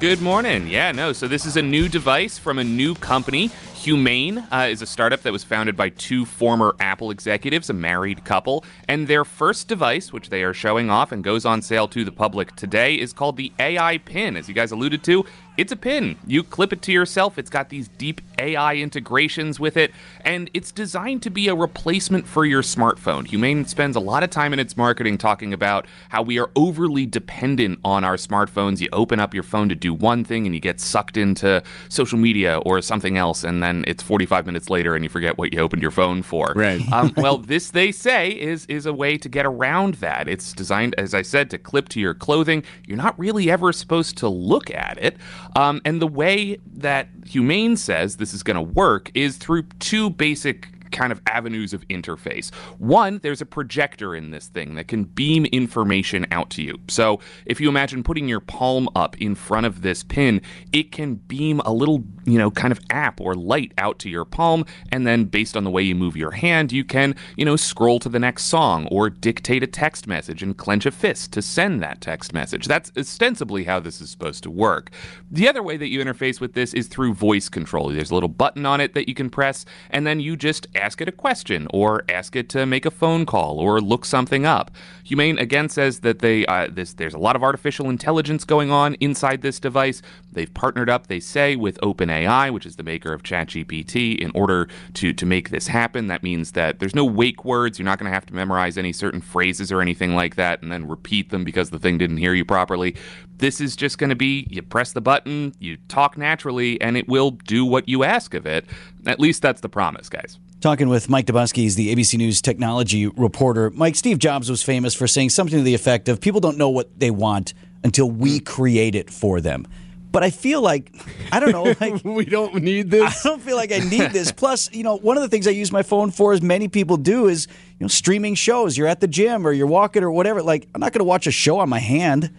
Good 0.00 0.20
morning. 0.20 0.66
Yeah, 0.66 0.92
no. 0.92 1.14
So 1.14 1.28
this 1.28 1.46
is 1.46 1.56
a 1.56 1.62
new 1.62 1.88
device 1.88 2.36
from 2.36 2.58
a 2.58 2.64
new 2.64 2.94
company. 2.94 3.50
Humane 3.80 4.46
uh, 4.52 4.68
is 4.70 4.82
a 4.82 4.86
startup 4.86 5.22
that 5.22 5.32
was 5.32 5.42
founded 5.42 5.74
by 5.74 5.88
two 5.88 6.26
former 6.26 6.76
Apple 6.80 7.10
executives, 7.10 7.70
a 7.70 7.72
married 7.72 8.26
couple, 8.26 8.62
and 8.88 9.08
their 9.08 9.24
first 9.24 9.68
device, 9.68 10.12
which 10.12 10.28
they 10.28 10.42
are 10.42 10.52
showing 10.52 10.90
off 10.90 11.12
and 11.12 11.24
goes 11.24 11.46
on 11.46 11.62
sale 11.62 11.88
to 11.88 12.04
the 12.04 12.12
public 12.12 12.54
today, 12.56 12.96
is 12.96 13.14
called 13.14 13.38
the 13.38 13.50
AI 13.58 13.96
Pin. 13.96 14.36
As 14.36 14.50
you 14.50 14.54
guys 14.54 14.70
alluded 14.70 15.02
to, 15.04 15.24
it's 15.60 15.72
a 15.72 15.76
pin. 15.76 16.16
You 16.26 16.42
clip 16.42 16.72
it 16.72 16.80
to 16.82 16.92
yourself. 16.92 17.36
It's 17.36 17.50
got 17.50 17.68
these 17.68 17.88
deep 17.88 18.22
AI 18.38 18.76
integrations 18.76 19.60
with 19.60 19.76
it, 19.76 19.92
and 20.24 20.48
it's 20.54 20.72
designed 20.72 21.22
to 21.24 21.28
be 21.28 21.48
a 21.48 21.54
replacement 21.54 22.26
for 22.26 22.46
your 22.46 22.62
smartphone. 22.62 23.26
Humane 23.26 23.66
spends 23.66 23.94
a 23.94 24.00
lot 24.00 24.22
of 24.22 24.30
time 24.30 24.54
in 24.54 24.58
its 24.58 24.74
marketing 24.78 25.18
talking 25.18 25.52
about 25.52 25.84
how 26.08 26.22
we 26.22 26.38
are 26.38 26.48
overly 26.56 27.04
dependent 27.04 27.78
on 27.84 28.04
our 28.04 28.16
smartphones. 28.16 28.80
You 28.80 28.88
open 28.94 29.20
up 29.20 29.34
your 29.34 29.42
phone 29.42 29.68
to 29.68 29.74
do 29.74 29.92
one 29.92 30.24
thing 30.24 30.46
and 30.46 30.54
you 30.54 30.62
get 30.62 30.80
sucked 30.80 31.18
into 31.18 31.62
social 31.90 32.18
media 32.18 32.56
or 32.64 32.80
something 32.80 33.18
else, 33.18 33.44
and 33.44 33.62
then 33.62 33.84
it's 33.86 34.02
45 34.02 34.46
minutes 34.46 34.70
later 34.70 34.94
and 34.94 35.04
you 35.04 35.10
forget 35.10 35.36
what 35.36 35.52
you 35.52 35.60
opened 35.60 35.82
your 35.82 35.90
phone 35.90 36.22
for. 36.22 36.54
Right. 36.56 36.80
Um, 36.92 37.14
well, 37.16 37.38
this 37.38 37.70
they 37.70 37.92
say 37.92 38.30
is 38.30 38.66
is 38.66 38.84
a 38.84 38.92
way 38.92 39.16
to 39.16 39.28
get 39.28 39.46
around 39.46 39.94
that. 39.94 40.28
It's 40.28 40.52
designed, 40.52 40.94
as 40.98 41.14
I 41.14 41.22
said, 41.22 41.48
to 41.50 41.58
clip 41.58 41.88
to 41.90 42.00
your 42.00 42.14
clothing. 42.14 42.64
You're 42.86 42.96
not 42.96 43.16
really 43.18 43.48
ever 43.48 43.72
supposed 43.72 44.16
to 44.18 44.28
look 44.28 44.70
at 44.74 44.98
it. 45.00 45.16
Um, 45.56 45.80
and 45.84 46.00
the 46.00 46.06
way 46.06 46.58
that 46.74 47.08
Humane 47.26 47.76
says 47.76 48.16
this 48.16 48.32
is 48.32 48.42
going 48.42 48.56
to 48.56 48.62
work 48.62 49.10
is 49.14 49.36
through 49.36 49.64
two 49.78 50.10
basic 50.10 50.68
kind 50.90 51.12
of 51.12 51.20
avenues 51.26 51.72
of 51.72 51.86
interface. 51.88 52.54
One, 52.78 53.20
there's 53.22 53.40
a 53.40 53.46
projector 53.46 54.14
in 54.14 54.30
this 54.30 54.48
thing 54.48 54.74
that 54.74 54.88
can 54.88 55.04
beam 55.04 55.46
information 55.46 56.26
out 56.30 56.50
to 56.50 56.62
you. 56.62 56.78
So 56.88 57.20
if 57.46 57.60
you 57.60 57.68
imagine 57.68 58.02
putting 58.02 58.28
your 58.28 58.40
palm 58.40 58.88
up 58.94 59.20
in 59.20 59.34
front 59.34 59.66
of 59.66 59.82
this 59.82 60.02
pin, 60.02 60.40
it 60.72 60.92
can 60.92 61.16
beam 61.16 61.60
a 61.60 61.72
little, 61.72 62.04
you 62.24 62.38
know, 62.38 62.50
kind 62.50 62.72
of 62.72 62.80
app 62.90 63.20
or 63.20 63.34
light 63.34 63.72
out 63.78 63.98
to 64.00 64.10
your 64.10 64.24
palm. 64.24 64.64
And 64.92 65.06
then 65.06 65.24
based 65.24 65.56
on 65.56 65.64
the 65.64 65.70
way 65.70 65.82
you 65.82 65.94
move 65.94 66.16
your 66.16 66.32
hand, 66.32 66.72
you 66.72 66.84
can, 66.84 67.14
you 67.36 67.44
know, 67.44 67.56
scroll 67.56 67.98
to 68.00 68.08
the 68.08 68.18
next 68.18 68.44
song 68.44 68.86
or 68.90 69.10
dictate 69.10 69.62
a 69.62 69.66
text 69.66 70.06
message 70.06 70.42
and 70.42 70.56
clench 70.56 70.86
a 70.86 70.90
fist 70.90 71.32
to 71.32 71.42
send 71.42 71.82
that 71.82 72.00
text 72.00 72.32
message. 72.32 72.66
That's 72.66 72.92
ostensibly 72.96 73.64
how 73.64 73.80
this 73.80 74.00
is 74.00 74.10
supposed 74.10 74.42
to 74.44 74.50
work. 74.50 74.90
The 75.30 75.48
other 75.48 75.62
way 75.62 75.76
that 75.76 75.88
you 75.88 76.00
interface 76.00 76.40
with 76.40 76.54
this 76.54 76.74
is 76.74 76.88
through 76.88 77.14
voice 77.14 77.48
control. 77.48 77.88
There's 77.88 78.10
a 78.10 78.14
little 78.14 78.28
button 78.28 78.66
on 78.66 78.80
it 78.80 78.94
that 78.94 79.08
you 79.08 79.14
can 79.14 79.30
press, 79.30 79.64
and 79.90 80.06
then 80.06 80.20
you 80.20 80.36
just 80.36 80.66
ask 80.80 81.00
it 81.00 81.08
a 81.08 81.12
question 81.12 81.68
or 81.70 82.02
ask 82.08 82.34
it 82.34 82.48
to 82.50 82.66
make 82.66 82.86
a 82.86 82.90
phone 82.90 83.26
call 83.26 83.58
or 83.58 83.80
look 83.80 84.04
something 84.04 84.46
up. 84.46 84.70
Humane 85.04 85.38
again 85.38 85.68
says 85.68 86.00
that 86.00 86.20
they 86.20 86.46
uh, 86.46 86.68
this 86.70 86.94
there's 86.94 87.14
a 87.14 87.18
lot 87.18 87.36
of 87.36 87.42
artificial 87.42 87.88
intelligence 87.90 88.44
going 88.44 88.70
on 88.70 88.94
inside 88.94 89.42
this 89.42 89.60
device. 89.60 90.02
They've 90.32 90.52
partnered 90.52 90.88
up, 90.88 91.08
they 91.08 91.20
say, 91.20 91.56
with 91.56 91.78
OpenAI, 91.80 92.52
which 92.52 92.66
is 92.66 92.76
the 92.76 92.82
maker 92.82 93.12
of 93.12 93.22
ChatGPT, 93.22 94.18
in 94.18 94.30
order 94.34 94.68
to 94.94 95.12
to 95.12 95.26
make 95.26 95.50
this 95.50 95.66
happen. 95.66 96.06
That 96.06 96.22
means 96.22 96.52
that 96.52 96.78
there's 96.78 96.94
no 96.94 97.04
wake 97.04 97.44
words. 97.44 97.78
You're 97.78 97.84
not 97.84 97.98
going 97.98 98.10
to 98.10 98.14
have 98.14 98.26
to 98.26 98.34
memorize 98.34 98.78
any 98.78 98.92
certain 98.92 99.20
phrases 99.20 99.70
or 99.70 99.80
anything 99.80 100.14
like 100.14 100.36
that, 100.36 100.62
and 100.62 100.72
then 100.72 100.88
repeat 100.88 101.30
them 101.30 101.44
because 101.44 101.70
the 101.70 101.78
thing 101.78 101.98
didn't 101.98 102.18
hear 102.18 102.34
you 102.34 102.44
properly. 102.44 102.96
This 103.38 103.60
is 103.60 103.76
just 103.76 103.98
going 103.98 104.10
to 104.10 104.16
be 104.16 104.46
you 104.50 104.62
press 104.62 104.92
the 104.92 105.00
button, 105.00 105.54
you 105.58 105.76
talk 105.88 106.16
naturally, 106.16 106.80
and 106.80 106.96
it 106.96 107.08
will 107.08 107.32
do 107.32 107.64
what 107.64 107.88
you 107.88 108.04
ask 108.04 108.34
of 108.34 108.46
it. 108.46 108.66
At 109.06 109.18
least 109.18 109.42
that's 109.42 109.60
the 109.60 109.68
promise, 109.68 110.08
guys. 110.08 110.38
Talking 110.60 110.90
with 110.90 111.08
Mike 111.08 111.24
Dobuski, 111.24 111.58
he's 111.58 111.74
the 111.74 111.94
ABC 111.94 112.18
News 112.18 112.42
technology 112.42 113.06
reporter. 113.06 113.70
Mike, 113.70 113.96
Steve 113.96 114.18
Jobs 114.18 114.50
was 114.50 114.62
famous 114.62 114.94
for 114.94 115.06
saying 115.06 115.30
something 115.30 115.56
to 115.56 115.64
the 115.64 115.74
effect 115.74 116.06
of 116.06 116.20
people 116.20 116.38
don't 116.38 116.58
know 116.58 116.68
what 116.68 117.00
they 117.00 117.10
want 117.10 117.54
until 117.82 118.10
we 118.10 118.38
hmm. 118.38 118.44
create 118.44 118.94
it 118.94 119.08
for 119.08 119.40
them. 119.40 119.66
But 120.12 120.22
I 120.22 120.28
feel 120.28 120.60
like, 120.60 120.92
I 121.32 121.40
don't 121.40 121.52
know, 121.52 121.74
like 121.80 122.04
we 122.04 122.26
don't 122.26 122.56
need 122.56 122.90
this. 122.90 123.24
I 123.24 123.28
don't 123.30 123.40
feel 123.40 123.56
like 123.56 123.72
I 123.72 123.78
need 123.78 124.10
this. 124.10 124.32
Plus, 124.36 124.70
you 124.70 124.82
know, 124.82 124.98
one 124.98 125.16
of 125.16 125.22
the 125.22 125.30
things 125.30 125.46
I 125.46 125.52
use 125.52 125.72
my 125.72 125.82
phone 125.82 126.10
for, 126.10 126.34
as 126.34 126.42
many 126.42 126.68
people 126.68 126.98
do, 126.98 127.28
is 127.28 127.46
you 127.78 127.84
know 127.84 127.88
streaming 127.88 128.34
shows. 128.34 128.76
You're 128.76 128.88
at 128.88 129.00
the 129.00 129.08
gym 129.08 129.46
or 129.46 129.52
you're 129.52 129.66
walking 129.66 130.02
or 130.02 130.10
whatever. 130.10 130.42
Like, 130.42 130.68
I'm 130.74 130.80
not 130.82 130.92
going 130.92 130.98
to 131.00 131.04
watch 131.04 131.26
a 131.26 131.30
show 131.30 131.58
on 131.60 131.70
my 131.70 131.78
hand. 131.78 132.34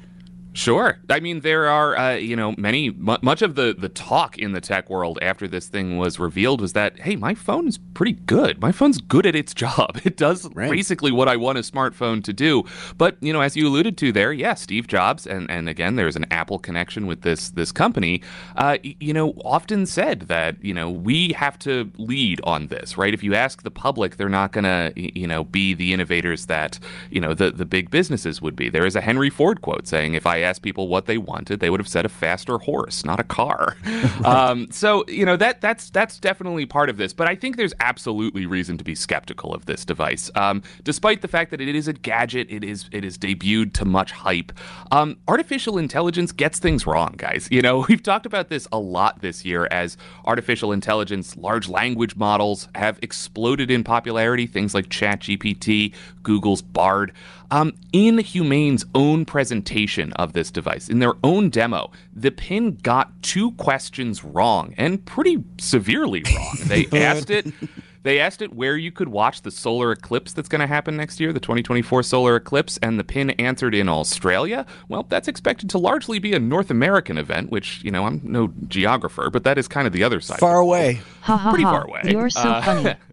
Sure. 0.53 0.99
I 1.09 1.21
mean, 1.21 1.41
there 1.41 1.69
are, 1.69 1.97
uh, 1.97 2.13
you 2.15 2.35
know, 2.35 2.53
many, 2.57 2.89
mu 2.89 3.15
much 3.21 3.41
of 3.41 3.55
the, 3.55 3.73
the 3.77 3.87
talk 3.87 4.37
in 4.37 4.51
the 4.51 4.59
tech 4.59 4.89
world 4.89 5.17
after 5.21 5.47
this 5.47 5.67
thing 5.67 5.97
was 5.97 6.19
revealed 6.19 6.59
was 6.59 6.73
that, 6.73 6.99
hey, 6.99 7.15
my 7.15 7.33
phone 7.33 7.67
is 7.67 7.77
pretty 7.77 8.13
good. 8.13 8.61
My 8.61 8.73
phone's 8.73 8.99
good 8.99 9.25
at 9.25 9.35
its 9.35 9.53
job. 9.61 9.99
It 10.03 10.17
does 10.17 10.49
basically 10.49 11.11
what 11.11 11.29
I 11.29 11.37
want 11.37 11.57
a 11.57 11.61
smartphone 11.61 12.23
to 12.25 12.33
do. 12.33 12.63
But, 12.97 13.17
you 13.21 13.31
know, 13.31 13.41
as 13.41 13.55
you 13.55 13.67
alluded 13.67 13.97
to 13.99 14.11
there, 14.11 14.33
yeah, 14.33 14.55
Steve 14.55 14.87
Jobs, 14.87 15.25
and, 15.25 15.49
and 15.49 15.69
again, 15.69 15.95
there's 15.95 16.15
an 16.15 16.25
Apple 16.31 16.59
connection 16.59 17.07
with 17.07 17.21
this, 17.21 17.49
this 17.51 17.71
company, 17.71 18.21
uh, 18.57 18.77
you 18.83 19.13
know, 19.13 19.31
often 19.45 19.85
said 19.85 20.21
that, 20.21 20.61
you 20.63 20.73
know, 20.73 20.89
we 20.89 21.31
have 21.33 21.57
to 21.59 21.89
lead 21.97 22.41
on 22.43 22.67
this, 22.67 22.97
right? 22.97 23.13
If 23.13 23.23
you 23.23 23.35
ask 23.35 23.63
the 23.63 23.71
public, 23.71 24.17
they're 24.17 24.27
not 24.29 24.51
going 24.51 24.65
to, 24.65 24.91
you 24.95 25.27
know, 25.27 25.45
be 25.45 25.73
the 25.73 25.93
innovators 25.93 26.47
that, 26.47 26.77
you 27.09 27.21
know, 27.21 27.33
the, 27.33 27.51
the 27.51 27.65
big 27.65 27.89
businesses 27.89 28.41
would 28.41 28.55
be. 28.55 28.69
There 28.69 28.85
is 28.85 28.97
a 28.97 29.01
Henry 29.01 29.29
Ford 29.29 29.61
quote 29.61 29.87
saying, 29.87 30.15
if 30.15 30.25
I 30.25 30.40
asked 30.43 30.61
people 30.61 30.87
what 30.87 31.05
they 31.05 31.17
wanted, 31.17 31.59
they 31.59 31.69
would 31.69 31.79
have 31.79 31.87
said 31.87 32.05
a 32.05 32.09
faster 32.09 32.57
horse, 32.57 33.05
not 33.05 33.19
a 33.19 33.23
car. 33.23 33.77
um, 34.25 34.69
so 34.71 35.05
you 35.07 35.25
know 35.25 35.37
that 35.37 35.61
that's 35.61 35.89
that's 35.89 36.19
definitely 36.19 36.65
part 36.65 36.89
of 36.89 36.97
this. 36.97 37.13
But 37.13 37.27
I 37.27 37.35
think 37.35 37.57
there's 37.57 37.73
absolutely 37.79 38.45
reason 38.45 38.77
to 38.77 38.83
be 38.83 38.95
skeptical 38.95 39.53
of 39.53 39.65
this 39.65 39.85
device, 39.85 40.29
um, 40.35 40.63
despite 40.83 41.21
the 41.21 41.27
fact 41.27 41.51
that 41.51 41.61
it 41.61 41.75
is 41.75 41.87
a 41.87 41.93
gadget. 41.93 42.47
It 42.49 42.63
is 42.63 42.89
it 42.91 43.03
is 43.03 43.17
debuted 43.17 43.73
to 43.73 43.85
much 43.85 44.11
hype. 44.11 44.51
Um, 44.91 45.17
artificial 45.27 45.77
intelligence 45.77 46.31
gets 46.31 46.59
things 46.59 46.85
wrong, 46.85 47.15
guys. 47.17 47.47
You 47.51 47.61
know 47.61 47.85
we've 47.89 48.03
talked 48.03 48.25
about 48.25 48.49
this 48.49 48.67
a 48.71 48.79
lot 48.79 49.21
this 49.21 49.45
year 49.45 49.67
as 49.71 49.97
artificial 50.25 50.71
intelligence, 50.71 51.37
large 51.37 51.67
language 51.67 52.15
models 52.15 52.67
have 52.75 52.99
exploded 53.01 53.71
in 53.71 53.83
popularity. 53.83 54.47
Things 54.47 54.73
like 54.73 54.87
ChatGPT, 54.87 55.93
Google's 56.23 56.61
Bard. 56.61 57.13
Um, 57.51 57.73
in 57.91 58.17
Humane's 58.19 58.85
own 58.95 59.25
presentation 59.25 60.13
of 60.13 60.31
this 60.33 60.49
device, 60.51 60.87
in 60.89 60.99
their 60.99 61.13
own 61.23 61.49
demo, 61.49 61.91
the 62.15 62.31
pin 62.31 62.75
got 62.77 63.11
two 63.21 63.51
questions 63.53 64.23
wrong 64.23 64.73
and 64.77 65.05
pretty 65.05 65.43
severely 65.59 66.23
wrong. 66.33 66.57
They 66.65 66.87
asked 66.93 67.29
it. 67.29 67.47
They 68.03 68.19
asked 68.19 68.41
it 68.41 68.51
where 68.55 68.77
you 68.77 68.91
could 68.91 69.09
watch 69.09 69.43
the 69.43 69.51
solar 69.51 69.91
eclipse 69.91 70.33
that's 70.33 70.49
going 70.49 70.61
to 70.61 70.65
happen 70.65 70.97
next 70.97 71.19
year, 71.19 71.31
the 71.31 71.39
2024 71.39 72.01
solar 72.01 72.35
eclipse, 72.37 72.79
and 72.81 72.97
the 72.99 73.03
pin 73.03 73.29
answered 73.31 73.75
in 73.75 73.87
Australia. 73.87 74.65
Well, 74.87 75.05
that's 75.07 75.27
expected 75.27 75.69
to 75.71 75.77
largely 75.77 76.17
be 76.17 76.33
a 76.33 76.39
North 76.39 76.71
American 76.71 77.19
event, 77.19 77.51
which, 77.51 77.83
you 77.83 77.91
know, 77.91 78.07
I'm 78.07 78.19
no 78.23 78.51
geographer, 78.69 79.29
but 79.29 79.43
that 79.43 79.59
is 79.59 79.67
kind 79.67 79.85
of 79.85 79.93
the 79.93 80.03
other 80.03 80.19
side. 80.19 80.39
Far 80.39 80.57
away. 80.59 81.01
Ha 81.21 81.37
ha 81.37 81.49
Pretty 81.51 81.63
ha. 81.65 81.71
far 81.73 81.83
away. 81.85 82.01
You're 82.05 82.29
so 82.31 82.39
Uh, 82.49 82.61
funny. 82.63 82.95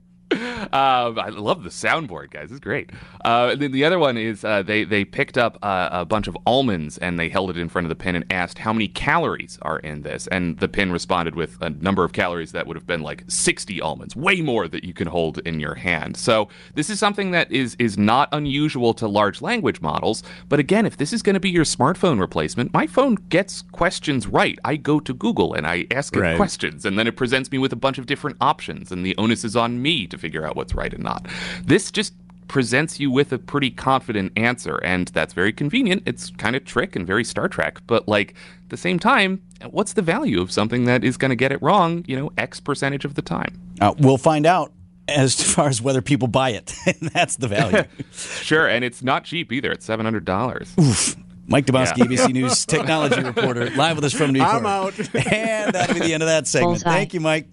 Um, 0.72 1.18
I 1.18 1.28
love 1.30 1.62
the 1.64 1.70
soundboard, 1.70 2.30
guys. 2.30 2.50
It's 2.50 2.60
great. 2.60 2.90
Uh, 3.24 3.50
and 3.52 3.62
then 3.62 3.72
the 3.72 3.84
other 3.84 3.98
one 3.98 4.16
is 4.16 4.44
uh, 4.44 4.62
they 4.62 4.84
they 4.84 5.04
picked 5.04 5.38
up 5.38 5.58
uh, 5.62 5.88
a 5.90 6.04
bunch 6.04 6.26
of 6.28 6.36
almonds 6.46 6.98
and 6.98 7.18
they 7.18 7.28
held 7.28 7.50
it 7.50 7.56
in 7.56 7.68
front 7.68 7.84
of 7.86 7.88
the 7.88 7.94
pin 7.96 8.14
and 8.14 8.24
asked 8.30 8.58
how 8.58 8.72
many 8.72 8.88
calories 8.88 9.58
are 9.62 9.78
in 9.80 10.02
this, 10.02 10.26
and 10.28 10.58
the 10.58 10.68
pin 10.68 10.92
responded 10.92 11.34
with 11.34 11.56
a 11.60 11.70
number 11.70 12.04
of 12.04 12.12
calories 12.12 12.52
that 12.52 12.66
would 12.66 12.76
have 12.76 12.86
been 12.86 13.02
like 13.02 13.24
60 13.28 13.80
almonds, 13.80 14.14
way 14.16 14.40
more 14.40 14.68
that 14.68 14.84
you 14.84 14.92
can 14.92 15.06
hold 15.08 15.38
in 15.46 15.60
your 15.60 15.74
hand. 15.74 16.16
So 16.16 16.48
this 16.74 16.90
is 16.90 16.98
something 16.98 17.30
that 17.32 17.50
is 17.52 17.76
is 17.78 17.96
not 17.98 18.28
unusual 18.32 18.94
to 18.94 19.08
large 19.08 19.40
language 19.42 19.80
models. 19.80 20.22
But 20.48 20.58
again, 20.60 20.86
if 20.86 20.96
this 20.96 21.12
is 21.12 21.22
going 21.22 21.34
to 21.34 21.40
be 21.40 21.50
your 21.50 21.64
smartphone 21.64 22.20
replacement, 22.20 22.72
my 22.72 22.86
phone 22.86 23.16
gets 23.28 23.62
questions 23.72 24.26
right. 24.26 24.58
I 24.64 24.76
go 24.76 25.00
to 25.00 25.14
Google 25.14 25.54
and 25.54 25.66
I 25.66 25.86
ask 25.90 26.14
it 26.16 26.20
Right. 26.20 26.36
questions, 26.36 26.84
and 26.84 26.98
then 26.98 27.06
it 27.06 27.16
presents 27.16 27.50
me 27.52 27.58
with 27.58 27.72
a 27.72 27.76
bunch 27.76 27.98
of 27.98 28.06
different 28.06 28.36
options, 28.40 28.90
and 28.90 29.04
the 29.04 29.16
onus 29.16 29.44
is 29.44 29.54
on 29.56 29.80
me 29.82 30.06
to 30.08 30.18
figure 30.18 30.44
out 30.46 30.47
what's 30.56 30.74
right 30.74 30.92
and 30.92 31.02
not. 31.02 31.26
This 31.64 31.90
just 31.90 32.14
presents 32.48 32.98
you 32.98 33.10
with 33.10 33.30
a 33.32 33.38
pretty 33.38 33.70
confident 33.70 34.32
answer, 34.36 34.76
and 34.82 35.08
that's 35.08 35.34
very 35.34 35.52
convenient. 35.52 36.02
It's 36.06 36.30
kind 36.30 36.56
of 36.56 36.64
trick 36.64 36.96
and 36.96 37.06
very 37.06 37.22
Star 37.24 37.46
Trek, 37.48 37.80
but 37.86 38.08
like 38.08 38.30
at 38.64 38.70
the 38.70 38.76
same 38.76 38.98
time, 38.98 39.42
what's 39.70 39.92
the 39.92 40.02
value 40.02 40.40
of 40.40 40.50
something 40.50 40.84
that 40.86 41.04
is 41.04 41.16
going 41.16 41.30
to 41.30 41.36
get 41.36 41.52
it 41.52 41.60
wrong? 41.62 42.04
You 42.08 42.16
know, 42.18 42.32
X 42.38 42.58
percentage 42.60 43.04
of 43.04 43.14
the 43.14 43.22
time. 43.22 43.60
Uh, 43.80 43.94
we'll 43.98 44.16
find 44.16 44.46
out 44.46 44.72
as 45.08 45.34
far 45.54 45.68
as 45.68 45.82
whether 45.82 46.00
people 46.00 46.26
buy 46.28 46.50
it. 46.50 46.72
that's 47.12 47.36
the 47.36 47.48
value. 47.48 47.84
Sure, 48.12 48.66
and 48.66 48.82
it's 48.84 49.02
not 49.02 49.24
cheap 49.24 49.52
either. 49.52 49.70
It's 49.70 49.84
seven 49.84 50.06
hundred 50.06 50.24
dollars. 50.24 50.72
Oof. 50.80 51.16
Mike 51.50 51.66
Dobuski, 51.66 51.98
Yeah. 51.98 52.04
ABC 52.04 52.32
News 52.32 52.66
technology 52.66 53.22
reporter, 53.22 53.70
live 53.70 53.96
with 53.96 54.04
us 54.04 54.12
from 54.12 54.32
New 54.32 54.38
York. 54.40 54.52
I'm 54.52 54.66
out. 54.66 54.98
And 55.14 55.72
that'll 55.72 55.94
be 55.94 56.00
the 56.00 56.12
end 56.12 56.22
of 56.22 56.28
that 56.28 56.46
segment. 56.46 56.82
Bullseye. 56.82 56.90
Thank 56.92 57.14
you, 57.14 57.20
Mike. 57.20 57.48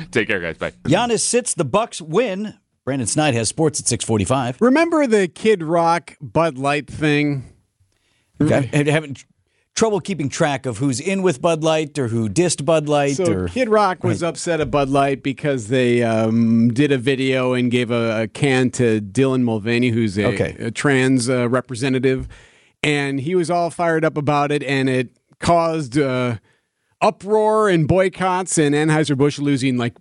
Take 0.10 0.28
care, 0.28 0.40
guys. 0.40 0.58
Bye. 0.58 0.72
Giannis 0.84 1.20
sits, 1.20 1.54
the 1.54 1.64
Bucks 1.64 2.00
win. 2.00 2.54
Brandon 2.84 3.06
Snide 3.06 3.34
has 3.34 3.48
sports 3.48 3.78
at 3.80 3.86
645. 3.86 4.60
Remember 4.60 5.06
the 5.06 5.28
Kid 5.28 5.62
Rock 5.62 6.16
Bud 6.20 6.58
Light 6.58 6.88
thing? 6.88 7.44
I'm 8.40 8.64
having 8.86 9.16
trouble 9.74 10.00
keeping 10.00 10.28
track 10.28 10.66
of 10.66 10.78
who's 10.78 10.98
in 11.00 11.22
with 11.22 11.40
Bud 11.40 11.62
Light 11.62 11.96
or 11.98 12.08
who 12.08 12.28
dissed 12.28 12.64
Bud 12.64 12.88
Light. 12.88 13.16
So 13.16 13.32
or 13.32 13.48
Kid 13.48 13.68
Rock 13.68 14.02
was 14.02 14.20
upset 14.22 14.60
at 14.60 14.70
Bud 14.70 14.88
Light 14.88 15.22
because 15.22 15.68
they 15.68 16.02
um, 16.02 16.72
did 16.74 16.90
a 16.90 16.98
video 16.98 17.52
and 17.52 17.70
gave 17.70 17.92
a, 17.92 18.22
a 18.22 18.28
can 18.28 18.70
to 18.72 19.00
Dylan 19.00 19.42
Mulvaney, 19.42 19.90
who's 19.90 20.18
a, 20.18 20.26
Okay. 20.34 20.56
a 20.58 20.70
trans 20.72 21.30
uh, 21.30 21.48
representative, 21.48 22.26
and 22.82 23.20
he 23.20 23.36
was 23.36 23.48
all 23.48 23.70
fired 23.70 24.04
up 24.04 24.16
about 24.16 24.50
it, 24.50 24.64
and 24.64 24.88
it 24.90 25.16
caused 25.38 25.96
uh, 25.96 26.38
uproar 27.02 27.68
and 27.68 27.86
boycotts, 27.86 28.56
and 28.58 28.74
Anheuser 28.74 29.16
Busch 29.16 29.38
losing 29.38 29.76
like 29.76 29.94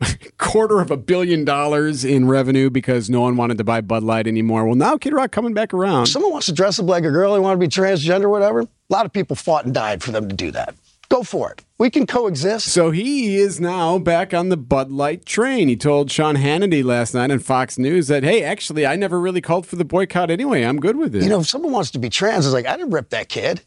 quarter 0.38 0.80
of 0.80 0.90
a 0.90 0.96
billion 0.96 1.44
dollars 1.44 2.04
in 2.04 2.28
revenue 2.28 2.70
because 2.70 3.10
no 3.10 3.20
one 3.22 3.36
wanted 3.36 3.58
to 3.58 3.64
buy 3.64 3.80
Bud 3.80 4.02
Light 4.02 4.26
anymore. 4.26 4.64
Well, 4.66 4.74
now 4.74 4.96
Kid 4.96 5.12
Rock 5.12 5.32
coming 5.32 5.54
back 5.54 5.72
around. 5.74 6.04
If 6.04 6.08
someone 6.10 6.32
wants 6.32 6.46
to 6.46 6.52
dress 6.52 6.78
up 6.78 6.86
like 6.86 7.04
a 7.04 7.10
girl, 7.10 7.34
they 7.34 7.40
want 7.40 7.60
to 7.60 7.66
be 7.66 7.68
transgender, 7.68 8.30
whatever. 8.30 8.60
A 8.60 8.68
lot 8.90 9.06
of 9.06 9.12
people 9.12 9.36
fought 9.36 9.64
and 9.64 9.74
died 9.74 10.02
for 10.02 10.12
them 10.12 10.28
to 10.28 10.34
do 10.34 10.50
that. 10.52 10.74
Go 11.08 11.22
for 11.22 11.52
it. 11.52 11.62
We 11.78 11.90
can 11.90 12.06
coexist. 12.06 12.68
So 12.68 12.90
he 12.90 13.36
is 13.36 13.60
now 13.60 13.98
back 13.98 14.32
on 14.32 14.48
the 14.48 14.56
Bud 14.56 14.90
Light 14.90 15.26
train. 15.26 15.68
He 15.68 15.76
told 15.76 16.10
Sean 16.10 16.36
Hannity 16.36 16.82
last 16.82 17.12
night 17.12 17.30
on 17.30 17.38
Fox 17.38 17.76
News 17.76 18.08
that, 18.08 18.22
hey, 18.22 18.42
actually, 18.42 18.86
I 18.86 18.96
never 18.96 19.20
really 19.20 19.42
called 19.42 19.66
for 19.66 19.76
the 19.76 19.84
boycott 19.84 20.30
anyway. 20.30 20.62
I'm 20.62 20.80
good 20.80 20.96
with 20.96 21.14
it. 21.14 21.22
You 21.22 21.28
know, 21.28 21.40
if 21.40 21.48
someone 21.48 21.72
wants 21.72 21.90
to 21.90 21.98
be 21.98 22.08
trans, 22.08 22.46
it's 22.46 22.54
like, 22.54 22.66
I 22.66 22.78
didn't 22.78 22.92
rip 22.92 23.10
that 23.10 23.28
kid. 23.28 23.60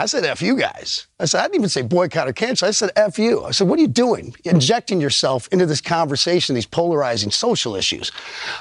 I 0.00 0.06
said, 0.06 0.24
F 0.24 0.40
you 0.40 0.56
guys. 0.56 1.06
I 1.18 1.26
said, 1.26 1.40
I 1.40 1.42
didn't 1.42 1.56
even 1.56 1.68
say 1.68 1.82
boycott 1.82 2.26
or 2.26 2.32
cancel. 2.32 2.66
I 2.66 2.70
said, 2.70 2.90
F 2.96 3.18
you. 3.18 3.44
I 3.44 3.50
said, 3.50 3.68
what 3.68 3.78
are 3.78 3.82
you 3.82 3.88
doing? 3.88 4.34
Injecting 4.44 4.98
yourself 4.98 5.46
into 5.52 5.66
this 5.66 5.82
conversation, 5.82 6.54
these 6.54 6.64
polarizing 6.64 7.30
social 7.30 7.76
issues. 7.76 8.10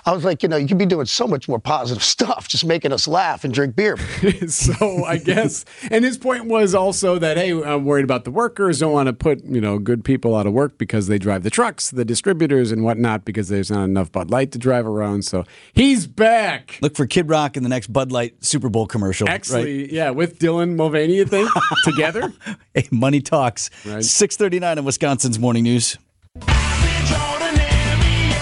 I 0.06 0.12
was 0.12 0.26
like, 0.26 0.44
you 0.44 0.50
know, 0.50 0.58
you 0.58 0.68
could 0.68 0.78
be 0.78 0.86
doing 0.86 1.06
so 1.06 1.28
much 1.28 1.48
more 1.48 1.58
positive 1.60 2.04
stuff, 2.16 2.50
just 2.50 2.66
making 2.66 2.92
us 2.92 3.08
laugh 3.08 3.46
and 3.46 3.54
drink 3.54 3.78
beer. 3.78 3.96
so 4.50 5.06
I 5.06 5.16
guess, 5.16 5.64
and 5.90 6.04
his 6.04 6.18
point 6.18 6.48
was 6.48 6.76
also 6.76 7.18
that, 7.20 7.38
hey, 7.38 7.52
I'm 7.52 7.86
worried 7.86 8.04
about 8.04 8.26
the 8.26 8.32
workers. 8.32 8.80
Don't 8.80 8.92
want 8.92 9.08
to 9.08 9.14
put, 9.14 9.42
you 9.46 9.62
know, 9.62 9.80
good 9.80 10.04
people 10.04 10.36
out 10.36 10.46
of 10.46 10.52
work 10.52 10.78
because 10.78 11.08
they 11.08 11.20
drive 11.20 11.44
the 11.44 11.50
trucks, 11.50 11.90
the 11.90 12.04
distributors 12.04 12.74
and 12.74 12.84
whatnot, 12.84 13.24
because 13.24 13.48
there's 13.48 13.72
not 13.72 13.86
enough 13.86 14.12
Bud 14.12 14.30
Light 14.30 14.52
to 14.52 14.58
drive 14.58 14.86
around. 14.86 15.24
So 15.24 15.46
he's 15.72 16.06
back. 16.06 16.78
Look 16.82 16.98
for 16.98 17.08
Kid 17.08 17.30
Rock 17.30 17.56
in 17.56 17.64
the 17.64 17.70
next 17.70 17.94
Bud 17.94 18.12
Light 18.12 18.44
Super 18.44 18.68
Bowl 18.68 18.86
commercial. 18.86 19.26
right? 19.28 19.36
Actually, 19.36 19.94
yeah, 19.94 20.10
with 20.10 20.38
Dylan 20.40 20.76
Mulvaney, 20.76 21.29
you 21.38 21.46
think, 21.46 21.66
together? 21.84 22.34
Hey, 22.74 22.88
money 22.92 23.22
talks. 23.22 23.70
Right. 23.86 24.04
639 24.04 24.78
in 24.78 24.86
Wisconsin's 24.86 25.40
Morning 25.40 25.64
News. 25.64 25.98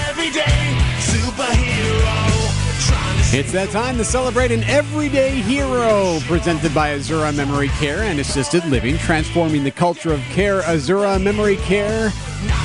Every 0.09 0.31
day, 0.31 0.77
superhero, 0.99 2.87
trying 2.87 3.31
to 3.31 3.37
It's 3.37 3.51
that 3.51 3.69
time 3.71 3.97
to 3.97 4.03
celebrate 4.03 4.51
an 4.51 4.63
everyday 4.63 5.29
hero 5.41 6.19
presented 6.23 6.73
by 6.73 6.95
Azura 6.97 7.35
Memory 7.35 7.69
Care 7.69 8.03
and 8.03 8.19
Assisted 8.19 8.65
Living, 8.65 8.97
transforming 8.97 9.63
the 9.63 9.71
culture 9.71 10.13
of 10.13 10.21
care. 10.31 10.61
Azura 10.61 11.21
Memory 11.21 11.57
Care. 11.57 12.11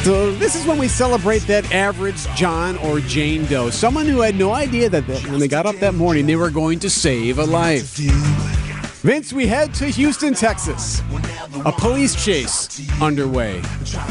So, 0.02 0.32
this 0.32 0.54
is 0.54 0.66
when 0.66 0.78
we 0.78 0.86
celebrate 0.86 1.40
that 1.46 1.72
average 1.72 2.26
John 2.34 2.76
or 2.78 3.00
Jane 3.00 3.46
Doe, 3.46 3.70
someone 3.70 4.06
who 4.06 4.20
had 4.20 4.34
no 4.36 4.52
idea 4.52 4.88
that, 4.90 5.06
that 5.06 5.26
when 5.28 5.40
they 5.40 5.48
got 5.48 5.64
up 5.66 5.76
that 5.76 5.94
morning 5.94 6.26
they 6.26 6.36
were 6.36 6.50
going 6.50 6.78
to 6.80 6.90
save 6.90 7.38
a 7.38 7.44
life. 7.44 7.98
Vince, 9.02 9.32
we 9.32 9.48
head 9.48 9.74
to 9.74 9.86
Houston, 9.86 10.32
Texas. 10.32 11.02
A 11.64 11.72
police 11.72 12.24
chase 12.24 12.88
underway. 13.02 13.60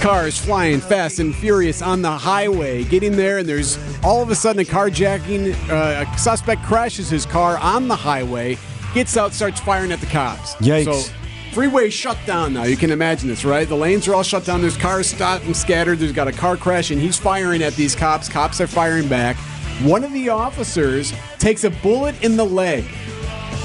Cars 0.02 0.38
flying 0.38 0.82
fast 0.82 1.20
and 1.20 1.34
furious 1.34 1.82
on 1.82 2.02
the 2.02 2.12
highway. 2.12 2.84
Getting 2.84 3.16
there, 3.16 3.38
and 3.38 3.48
there's 3.48 3.80
all 4.04 4.22
of 4.22 4.30
a 4.32 4.36
sudden 4.36 4.62
a 4.62 4.66
carjacking. 4.66 5.54
Uh, 5.70 6.06
a 6.06 6.18
suspect 6.18 6.64
crashes 6.64 7.10
his 7.10 7.26
car 7.26 7.58
on 7.60 7.88
the 7.88 7.96
highway, 7.96 8.58
gets 8.94 9.16
out, 9.16 9.32
starts 9.32 9.62
firing 9.62 9.94
at 9.94 10.02
the 10.02 10.08
cops. 10.08 10.56
Yikes. 10.56 11.04
So, 11.04 11.14
freeway 11.54 11.90
shut 11.90 12.18
down 12.26 12.54
now. 12.54 12.64
You 12.64 12.76
can 12.76 12.92
imagine 12.92 13.30
this, 13.30 13.46
right? 13.46 13.70
The 13.70 13.78
lanes 13.78 14.10
are 14.10 14.14
all 14.14 14.24
shut 14.24 14.44
down. 14.44 14.60
There's 14.60 14.76
cars 14.76 15.08
stopped 15.08 15.46
and 15.46 15.56
scattered. 15.56 16.00
There's 16.00 16.12
got 16.12 16.28
a 16.28 16.34
car 16.34 16.58
crash, 16.58 16.92
and 16.92 17.00
he's 17.00 17.18
firing 17.18 17.64
at 17.64 17.76
these 17.76 17.96
cops. 17.96 18.28
Cops 18.28 18.60
are 18.60 18.68
firing 18.68 19.08
back. 19.08 19.38
One 19.84 20.04
of 20.04 20.12
the 20.12 20.28
officers 20.28 21.14
takes 21.40 21.64
a 21.64 21.70
bullet 21.70 22.22
in 22.22 22.36
the 22.36 22.46
leg. 22.46 22.84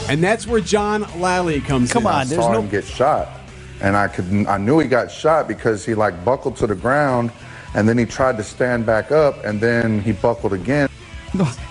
And 0.09 0.23
that's 0.23 0.47
where 0.47 0.61
John 0.61 1.07
Lally 1.21 1.61
comes 1.61 1.95
in. 1.95 2.07
I 2.07 2.25
saw 2.25 2.53
him 2.53 2.69
get 2.69 2.85
shot, 2.85 3.29
and 3.81 3.97
I 3.97 4.09
could 4.09 4.47
I 4.47 4.57
knew 4.59 4.79
he 4.79 4.87
got 4.87 5.11
shot 5.11 5.49
because 5.49 5.85
he 5.85 5.95
like 5.95 6.25
buckled 6.25 6.57
to 6.57 6.67
the 6.67 6.77
ground, 6.77 7.33
and 7.75 7.89
then 7.89 7.99
he 7.99 8.05
tried 8.05 8.37
to 8.37 8.45
stand 8.45 8.87
back 8.87 9.11
up, 9.11 9.45
and 9.45 9.61
then 9.61 10.01
he 10.01 10.13
buckled 10.13 10.53
again. 10.53 10.89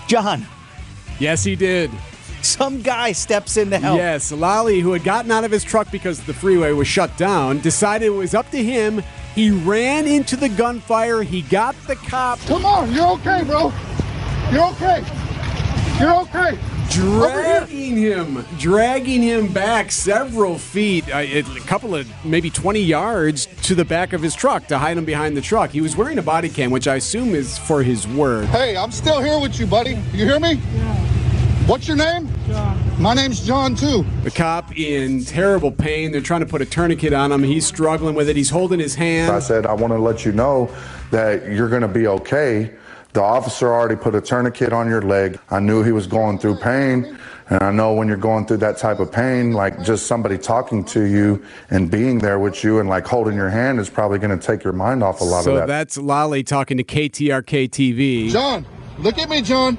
John. 0.06 0.46
Yes, 1.18 1.44
he 1.44 1.56
did. 1.56 1.90
Some 2.42 2.82
guy 2.82 3.12
steps 3.12 3.56
in 3.56 3.70
to 3.70 3.78
help. 3.78 3.96
Yes, 3.96 4.30
Lally, 4.30 4.80
who 4.80 4.92
had 4.92 5.02
gotten 5.02 5.30
out 5.30 5.44
of 5.44 5.50
his 5.50 5.64
truck 5.64 5.90
because 5.90 6.22
the 6.22 6.34
freeway 6.34 6.72
was 6.72 6.86
shut 6.86 7.16
down, 7.16 7.60
decided 7.60 8.06
it 8.06 8.10
was 8.10 8.34
up 8.34 8.50
to 8.50 8.62
him. 8.62 9.02
He 9.34 9.50
ran 9.50 10.06
into 10.06 10.36
the 10.36 10.48
gunfire. 10.48 11.22
He 11.22 11.42
got 11.42 11.74
the 11.86 11.96
cop. 11.96 12.38
Come 12.40 12.64
on, 12.64 12.92
you're 12.92 13.08
okay, 13.12 13.42
bro. 13.44 13.72
You're 14.52 14.66
okay. 14.66 15.04
You're 15.98 16.20
okay. 16.20 16.58
Dragging 16.90 17.96
him, 17.96 18.44
dragging 18.58 19.22
him 19.22 19.52
back 19.52 19.90
several 19.90 20.58
feet, 20.58 21.08
uh, 21.12 21.18
a 21.18 21.42
couple 21.60 21.94
of 21.94 22.08
maybe 22.24 22.50
20 22.50 22.80
yards 22.80 23.46
to 23.62 23.74
the 23.74 23.84
back 23.84 24.12
of 24.12 24.22
his 24.22 24.34
truck 24.34 24.66
to 24.68 24.78
hide 24.78 24.96
him 24.96 25.04
behind 25.04 25.36
the 25.36 25.40
truck. 25.40 25.70
He 25.70 25.80
was 25.80 25.96
wearing 25.96 26.18
a 26.18 26.22
body 26.22 26.48
cam, 26.48 26.70
which 26.70 26.88
I 26.88 26.96
assume 26.96 27.34
is 27.34 27.58
for 27.58 27.82
his 27.82 28.06
work. 28.08 28.46
Hey, 28.46 28.76
I'm 28.76 28.92
still 28.92 29.20
here 29.20 29.40
with 29.40 29.58
you, 29.58 29.66
buddy. 29.66 29.98
You 30.12 30.24
hear 30.24 30.40
me? 30.40 30.54
Yeah. 30.54 31.16
What's 31.66 31.88
your 31.88 31.96
name? 31.96 32.28
John. 32.46 33.02
My 33.02 33.12
name's 33.12 33.44
John, 33.44 33.74
too. 33.74 34.06
The 34.22 34.30
cop 34.30 34.78
in 34.78 35.24
terrible 35.24 35.72
pain. 35.72 36.12
They're 36.12 36.20
trying 36.20 36.40
to 36.40 36.46
put 36.46 36.62
a 36.62 36.64
tourniquet 36.64 37.12
on 37.12 37.32
him. 37.32 37.42
He's 37.42 37.66
struggling 37.66 38.14
with 38.14 38.28
it. 38.28 38.36
He's 38.36 38.50
holding 38.50 38.78
his 38.78 38.94
hand. 38.94 39.32
I 39.32 39.40
said, 39.40 39.66
I 39.66 39.72
want 39.72 39.92
to 39.92 39.98
let 39.98 40.24
you 40.24 40.30
know 40.30 40.72
that 41.10 41.50
you're 41.50 41.68
going 41.68 41.82
to 41.82 41.88
be 41.88 42.06
okay. 42.06 42.72
The 43.16 43.22
officer 43.22 43.72
already 43.72 43.96
put 43.96 44.14
a 44.14 44.20
tourniquet 44.20 44.74
on 44.74 44.90
your 44.90 45.00
leg. 45.00 45.40
I 45.48 45.58
knew 45.58 45.82
he 45.82 45.90
was 45.90 46.06
going 46.06 46.38
through 46.38 46.56
pain. 46.56 47.18
And 47.48 47.62
I 47.62 47.70
know 47.70 47.94
when 47.94 48.08
you're 48.08 48.18
going 48.18 48.44
through 48.44 48.58
that 48.58 48.76
type 48.76 49.00
of 49.00 49.10
pain, 49.10 49.54
like 49.54 49.82
just 49.82 50.06
somebody 50.06 50.36
talking 50.36 50.84
to 50.84 51.04
you 51.04 51.42
and 51.70 51.90
being 51.90 52.18
there 52.18 52.38
with 52.38 52.62
you 52.62 52.78
and 52.78 52.90
like 52.90 53.06
holding 53.06 53.34
your 53.34 53.48
hand 53.48 53.80
is 53.80 53.88
probably 53.88 54.18
going 54.18 54.38
to 54.38 54.46
take 54.46 54.62
your 54.62 54.74
mind 54.74 55.02
off 55.02 55.22
a 55.22 55.24
lot 55.24 55.44
so 55.44 55.52
of 55.52 55.56
that. 55.56 55.62
So 55.62 55.66
that's 55.66 55.96
Lolly 55.96 56.42
talking 56.42 56.76
to 56.76 56.84
KTRK 56.84 57.70
TV. 57.70 58.30
John, 58.30 58.66
look 58.98 59.16
at 59.16 59.30
me, 59.30 59.40
John. 59.40 59.78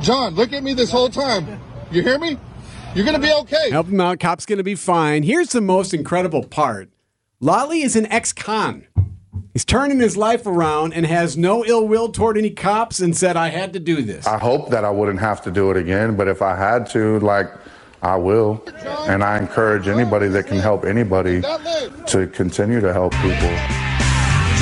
John, 0.00 0.34
look 0.34 0.54
at 0.54 0.62
me 0.62 0.72
this 0.72 0.90
whole 0.90 1.10
time. 1.10 1.60
You 1.90 2.02
hear 2.02 2.18
me? 2.18 2.38
You're 2.94 3.04
going 3.04 3.20
to 3.20 3.26
be 3.26 3.30
okay. 3.42 3.68
Help 3.70 3.88
him 3.88 4.00
out. 4.00 4.20
Cop's 4.20 4.46
going 4.46 4.56
to 4.56 4.64
be 4.64 4.74
fine. 4.74 5.22
Here's 5.22 5.52
the 5.52 5.60
most 5.60 5.92
incredible 5.92 6.44
part 6.44 6.88
Lolly 7.40 7.82
is 7.82 7.94
an 7.94 8.06
ex 8.06 8.32
con. 8.32 8.86
He's 9.52 9.64
turning 9.64 9.98
his 9.98 10.16
life 10.16 10.46
around 10.46 10.94
and 10.94 11.04
has 11.06 11.36
no 11.36 11.64
ill 11.64 11.86
will 11.86 12.10
toward 12.10 12.38
any 12.38 12.50
cops 12.50 13.00
and 13.00 13.16
said, 13.16 13.36
I 13.36 13.48
had 13.48 13.72
to 13.72 13.80
do 13.80 14.02
this. 14.02 14.26
I 14.26 14.38
hope 14.38 14.70
that 14.70 14.84
I 14.84 14.90
wouldn't 14.90 15.20
have 15.20 15.42
to 15.42 15.50
do 15.50 15.70
it 15.70 15.76
again, 15.76 16.16
but 16.16 16.28
if 16.28 16.42
I 16.42 16.56
had 16.56 16.88
to, 16.90 17.18
like, 17.20 17.50
I 18.02 18.16
will. 18.16 18.62
And 19.08 19.24
I 19.24 19.38
encourage 19.38 19.88
anybody 19.88 20.28
that 20.28 20.46
can 20.46 20.58
help 20.58 20.84
anybody 20.84 21.42
to 21.42 22.26
continue 22.32 22.80
to 22.80 22.92
help 22.92 23.12
people. 23.14 23.54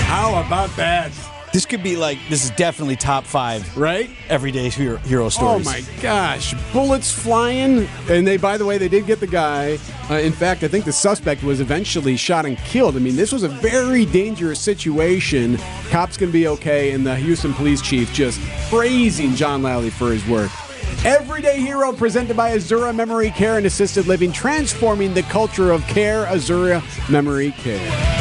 How 0.07 0.43
about 0.45 0.75
that? 0.77 1.13
This 1.57 1.65
could 1.65 1.83
be 1.83 1.97
like, 1.97 2.19
this 2.29 2.45
is 2.45 2.51
definitely 2.51 2.97
top 2.97 3.25
five. 3.25 3.79
Right? 3.79 4.11
Everyday 4.29 4.69
hero, 4.69 4.99
hero 4.99 5.31
Oh 5.41 5.59
my 5.61 5.83
gosh. 6.03 6.53
Bullets 6.71 7.11
flying. 7.11 7.89
And 8.11 8.27
they, 8.27 8.37
by 8.37 8.59
the 8.59 8.67
way, 8.67 8.77
they 8.77 8.91
did 8.91 9.07
get 9.07 9.21
the 9.21 9.27
guy. 9.27 9.79
Uh, 10.11 10.17
in 10.17 10.33
fact, 10.33 10.65
I 10.65 10.69
think 10.69 10.85
the 10.85 10.93
suspect 10.93 11.43
was 11.43 11.61
eventually 11.61 12.15
shot 12.19 12.45
and 12.45 12.59
killed. 12.59 12.95
I 12.95 12.99
mean, 12.99 13.17
this 13.17 13.33
was 13.33 13.43
a 13.43 13.49
very 13.49 14.05
dangerous 14.05 14.61
situation. 14.61 15.57
Cops 15.89 16.19
can 16.19 16.31
be 16.31 16.47
okay. 16.47 16.91
And 16.91 17.07
the 17.07 17.17
Houston 17.17 17.55
police 17.55 17.81
chief 17.81 18.13
just 18.13 18.39
praising 18.69 19.35
John 19.35 19.63
Lally 19.63 19.89
for 19.89 20.13
his 20.13 20.29
work. 20.29 20.51
Everyday 21.07 21.59
Hero 21.63 21.91
presented 21.91 22.37
by 22.37 22.55
Azura 22.55 22.95
Memory 22.95 23.31
Care 23.31 23.57
and 23.57 23.65
Assisted 23.65 24.07
Living, 24.07 24.31
transforming 24.31 25.15
the 25.15 25.23
culture 25.23 25.73
of 25.73 25.83
care. 25.87 26.27
Azura 26.27 26.83
Memory 27.09 27.53
Care. 27.53 28.16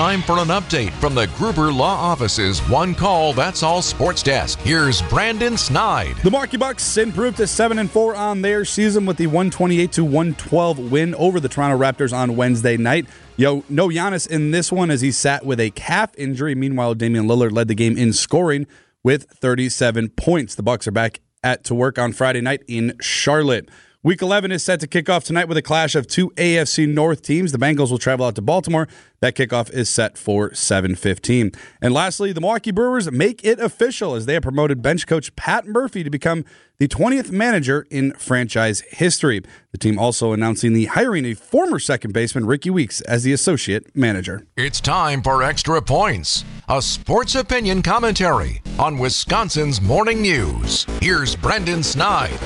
Time 0.00 0.22
for 0.22 0.38
an 0.38 0.48
update 0.48 0.92
from 0.92 1.14
the 1.14 1.26
Gruber 1.36 1.70
Law 1.70 1.94
Office's 1.94 2.58
One 2.70 2.94
Call 2.94 3.34
That's 3.34 3.62
All 3.62 3.82
Sports 3.82 4.22
Desk. 4.22 4.58
Here's 4.60 5.02
Brandon 5.02 5.58
Snide. 5.58 6.16
The 6.24 6.30
Marky 6.30 6.56
Bucks 6.56 6.96
improved 6.96 7.36
to 7.36 7.46
seven 7.46 7.78
and 7.78 7.90
four 7.90 8.16
on 8.16 8.40
their 8.40 8.64
season 8.64 9.04
with 9.04 9.18
the 9.18 9.26
128 9.26 9.92
to 9.92 10.02
112 10.02 10.90
win 10.90 11.14
over 11.16 11.38
the 11.38 11.50
Toronto 11.50 11.76
Raptors 11.76 12.16
on 12.16 12.34
Wednesday 12.34 12.78
night. 12.78 13.08
Yo, 13.36 13.62
no 13.68 13.88
Giannis 13.88 14.26
in 14.26 14.52
this 14.52 14.72
one 14.72 14.90
as 14.90 15.02
he 15.02 15.12
sat 15.12 15.44
with 15.44 15.60
a 15.60 15.68
calf 15.72 16.14
injury. 16.16 16.54
Meanwhile, 16.54 16.94
Damian 16.94 17.26
Lillard 17.26 17.52
led 17.52 17.68
the 17.68 17.74
game 17.74 17.98
in 17.98 18.14
scoring 18.14 18.66
with 19.04 19.24
37 19.24 20.08
points. 20.08 20.54
The 20.54 20.62
Bucks 20.62 20.88
are 20.88 20.92
back 20.92 21.20
at 21.44 21.62
to 21.64 21.74
work 21.74 21.98
on 21.98 22.14
Friday 22.14 22.40
night 22.40 22.62
in 22.66 22.94
Charlotte. 23.02 23.68
Week 24.02 24.22
11 24.22 24.50
is 24.50 24.64
set 24.64 24.80
to 24.80 24.86
kick 24.86 25.10
off 25.10 25.24
tonight 25.24 25.46
with 25.46 25.58
a 25.58 25.62
clash 25.62 25.94
of 25.94 26.06
two 26.06 26.30
AFC 26.30 26.88
North 26.88 27.20
teams. 27.20 27.52
The 27.52 27.58
Bengals 27.58 27.90
will 27.90 27.98
travel 27.98 28.24
out 28.24 28.34
to 28.36 28.40
Baltimore. 28.40 28.88
That 29.20 29.34
kickoff 29.34 29.70
is 29.74 29.90
set 29.90 30.16
for 30.16 30.54
7:15. 30.54 31.52
And 31.82 31.92
lastly, 31.92 32.32
the 32.32 32.40
Milwaukee 32.40 32.70
Brewers 32.70 33.12
make 33.12 33.44
it 33.44 33.60
official 33.60 34.14
as 34.14 34.24
they 34.24 34.32
have 34.32 34.42
promoted 34.42 34.80
bench 34.80 35.06
coach 35.06 35.36
Pat 35.36 35.66
Murphy 35.66 36.02
to 36.02 36.08
become 36.08 36.46
the 36.78 36.88
20th 36.88 37.30
manager 37.30 37.86
in 37.90 38.12
franchise 38.14 38.82
history. 38.88 39.42
The 39.72 39.76
team 39.76 39.98
also 39.98 40.32
announcing 40.32 40.72
the 40.72 40.86
hiring 40.86 41.26
a 41.26 41.34
former 41.34 41.78
second 41.78 42.12
baseman 42.14 42.46
Rickie 42.46 42.70
Weeks 42.70 43.02
as 43.02 43.22
the 43.22 43.34
associate 43.34 43.94
manager. 43.94 44.46
It's 44.56 44.80
time 44.80 45.22
for 45.22 45.42
Extra 45.42 45.82
Points, 45.82 46.42
a 46.70 46.80
sports 46.80 47.34
opinion 47.34 47.82
commentary 47.82 48.62
on 48.78 48.96
Wisconsin's 48.96 49.82
morning 49.82 50.22
news. 50.22 50.86
Here's 51.02 51.36
Brendan 51.36 51.82
Snide. 51.82 52.40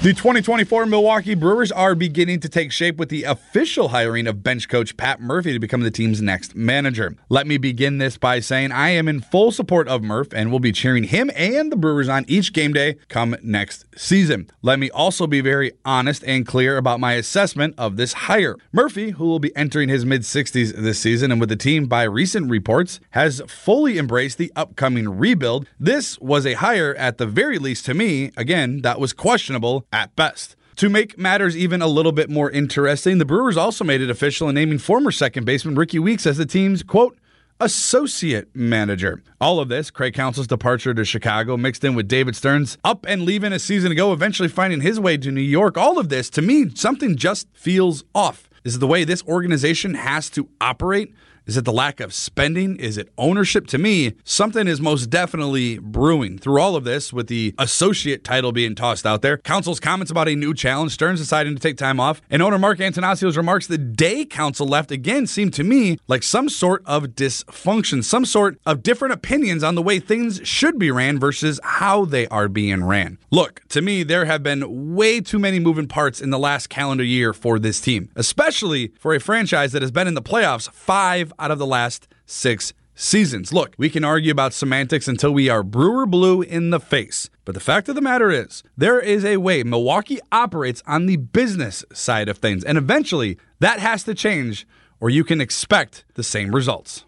The 0.00 0.14
2024 0.14 0.86
Milwaukee 0.86 1.34
Brewers 1.34 1.72
are 1.72 1.96
beginning 1.96 2.38
to 2.40 2.48
take 2.48 2.70
shape 2.70 2.98
with 2.98 3.08
the 3.08 3.24
official 3.24 3.88
hiring 3.88 4.28
of 4.28 4.44
bench 4.44 4.68
coach 4.68 4.96
Pat 4.96 5.20
Murphy 5.20 5.52
to 5.52 5.58
become 5.58 5.80
the 5.80 5.90
team's 5.90 6.22
next 6.22 6.54
manager. 6.54 7.16
Let 7.28 7.48
me 7.48 7.58
begin 7.58 7.98
this 7.98 8.16
by 8.16 8.38
saying 8.38 8.70
I 8.70 8.90
am 8.90 9.08
in 9.08 9.20
full 9.20 9.50
support 9.50 9.88
of 9.88 10.04
Murph 10.04 10.28
and 10.32 10.52
will 10.52 10.60
be 10.60 10.70
cheering 10.70 11.02
him 11.02 11.32
and 11.34 11.72
the 11.72 11.76
Brewers 11.76 12.08
on 12.08 12.24
each 12.28 12.52
game 12.52 12.72
day 12.72 12.94
come 13.08 13.34
next 13.42 13.86
season. 13.96 14.48
Let 14.62 14.78
me 14.78 14.88
also 14.88 15.26
be 15.26 15.40
very 15.40 15.72
honest 15.84 16.22
and 16.22 16.46
clear 16.46 16.76
about 16.76 17.00
my 17.00 17.14
assessment 17.14 17.74
of 17.76 17.96
this 17.96 18.12
hire. 18.12 18.54
Murphy, 18.70 19.10
who 19.10 19.24
will 19.24 19.40
be 19.40 19.54
entering 19.56 19.88
his 19.88 20.06
mid 20.06 20.20
60s 20.20 20.76
this 20.76 21.00
season 21.00 21.32
and 21.32 21.40
with 21.40 21.48
the 21.48 21.56
team 21.56 21.86
by 21.86 22.04
recent 22.04 22.48
reports, 22.48 23.00
has 23.10 23.42
fully 23.48 23.98
embraced 23.98 24.38
the 24.38 24.52
upcoming 24.54 25.08
rebuild. 25.08 25.66
This 25.80 26.20
was 26.20 26.46
a 26.46 26.54
hire 26.54 26.94
at 26.94 27.18
the 27.18 27.26
very 27.26 27.58
least 27.58 27.84
to 27.86 27.94
me, 27.94 28.30
again, 28.36 28.82
that 28.82 29.00
was 29.00 29.12
questionable 29.12 29.86
at 29.92 30.14
best. 30.16 30.56
To 30.76 30.88
make 30.88 31.18
matters 31.18 31.56
even 31.56 31.82
a 31.82 31.88
little 31.88 32.12
bit 32.12 32.30
more 32.30 32.50
interesting, 32.50 33.18
the 33.18 33.24
Brewers 33.24 33.56
also 33.56 33.82
made 33.84 34.00
it 34.00 34.10
official 34.10 34.48
in 34.48 34.54
naming 34.54 34.78
former 34.78 35.10
second 35.10 35.44
baseman 35.44 35.74
Rickie 35.74 35.98
Weeks 35.98 36.26
as 36.26 36.36
the 36.36 36.46
team's 36.46 36.82
quote 36.82 37.18
associate 37.60 38.48
manager. 38.54 39.22
All 39.40 39.58
of 39.58 39.68
this, 39.68 39.90
Craig 39.90 40.14
Counsell's 40.14 40.46
departure 40.46 40.94
to 40.94 41.04
Chicago, 41.04 41.56
mixed 41.56 41.82
in 41.82 41.94
with 41.94 42.06
David 42.06 42.36
Stearns' 42.36 42.78
up 42.84 43.04
and 43.08 43.22
leaving 43.22 43.52
a 43.52 43.58
season 43.58 43.90
ago, 43.90 44.12
eventually 44.12 44.48
finding 44.48 44.80
his 44.80 45.00
way 45.00 45.16
to 45.16 45.30
New 45.30 45.40
York. 45.40 45.76
All 45.76 45.98
of 45.98 46.08
this, 46.08 46.30
to 46.30 46.42
me, 46.42 46.70
something 46.74 47.16
just 47.16 47.48
feels 47.52 48.04
off. 48.14 48.48
This 48.62 48.74
is 48.74 48.78
the 48.78 48.86
way 48.86 49.04
this 49.04 49.24
organization 49.24 49.94
has 49.94 50.30
to 50.30 50.48
operate. 50.60 51.12
Is 51.48 51.56
it 51.56 51.64
the 51.64 51.72
lack 51.72 51.98
of 52.00 52.12
spending? 52.12 52.76
Is 52.76 52.98
it 52.98 53.08
ownership? 53.16 53.66
To 53.68 53.78
me, 53.78 54.12
something 54.22 54.68
is 54.68 54.82
most 54.82 55.06
definitely 55.06 55.78
brewing. 55.78 56.36
Through 56.36 56.60
all 56.60 56.76
of 56.76 56.84
this, 56.84 57.10
with 57.10 57.28
the 57.28 57.54
associate 57.56 58.22
title 58.22 58.52
being 58.52 58.74
tossed 58.74 59.06
out 59.06 59.22
there, 59.22 59.38
Counsell's 59.38 59.80
comments 59.80 60.10
about 60.10 60.28
a 60.28 60.36
new 60.36 60.52
challenge, 60.52 60.92
Stearns 60.92 61.20
deciding 61.20 61.54
to 61.54 61.58
take 61.58 61.78
time 61.78 62.00
off, 62.00 62.20
and 62.28 62.42
owner 62.42 62.58
Mark 62.58 62.80
Attanasio's 62.80 63.34
remarks 63.34 63.66
the 63.66 63.78
day 63.78 64.26
Council 64.26 64.66
left 64.66 64.90
again 64.90 65.26
seemed 65.26 65.54
to 65.54 65.64
me 65.64 65.98
like 66.06 66.22
some 66.22 66.50
sort 66.50 66.82
of 66.84 67.04
dysfunction, 67.14 68.04
some 68.04 68.26
sort 68.26 68.58
of 68.66 68.82
different 68.82 69.14
opinions 69.14 69.64
on 69.64 69.74
the 69.74 69.80
way 69.80 69.98
things 69.98 70.42
should 70.44 70.78
be 70.78 70.90
ran 70.90 71.18
versus 71.18 71.58
how 71.64 72.04
they 72.04 72.26
are 72.28 72.48
being 72.48 72.84
ran. 72.84 73.16
Look, 73.30 73.62
to 73.70 73.80
me, 73.80 74.02
there 74.02 74.26
have 74.26 74.42
been 74.42 74.94
way 74.94 75.22
too 75.22 75.38
many 75.38 75.60
moving 75.60 75.88
parts 75.88 76.20
in 76.20 76.28
the 76.28 76.38
last 76.38 76.68
calendar 76.68 77.04
year 77.04 77.32
for 77.32 77.58
this 77.58 77.80
team, 77.80 78.10
especially 78.16 78.92
for 78.98 79.14
a 79.14 79.18
franchise 79.20 79.72
that 79.72 79.80
has 79.80 79.90
been 79.90 80.06
in 80.06 80.12
the 80.12 80.20
playoffs 80.20 80.70
five 80.70 81.32
out 81.38 81.50
of 81.50 81.58
the 81.58 81.66
last 81.66 82.08
six 82.26 82.72
seasons. 82.94 83.52
Look, 83.52 83.74
we 83.78 83.88
can 83.88 84.04
argue 84.04 84.32
about 84.32 84.52
semantics 84.52 85.08
until 85.08 85.30
we 85.30 85.48
are 85.48 85.62
brewer 85.62 86.06
blue 86.06 86.42
in 86.42 86.70
the 86.70 86.80
face. 86.80 87.30
But 87.44 87.54
the 87.54 87.60
fact 87.60 87.88
of 87.88 87.94
the 87.94 88.00
matter 88.00 88.30
is, 88.30 88.62
there 88.76 88.98
is 88.98 89.24
a 89.24 89.36
way 89.38 89.62
Milwaukee 89.62 90.18
operates 90.32 90.82
on 90.86 91.06
the 91.06 91.16
business 91.16 91.84
side 91.92 92.28
of 92.28 92.38
things. 92.38 92.64
And 92.64 92.76
eventually, 92.76 93.38
that 93.60 93.78
has 93.78 94.02
to 94.04 94.14
change, 94.14 94.66
or 95.00 95.10
you 95.10 95.24
can 95.24 95.40
expect 95.40 96.04
the 96.14 96.24
same 96.24 96.54
results. 96.54 97.04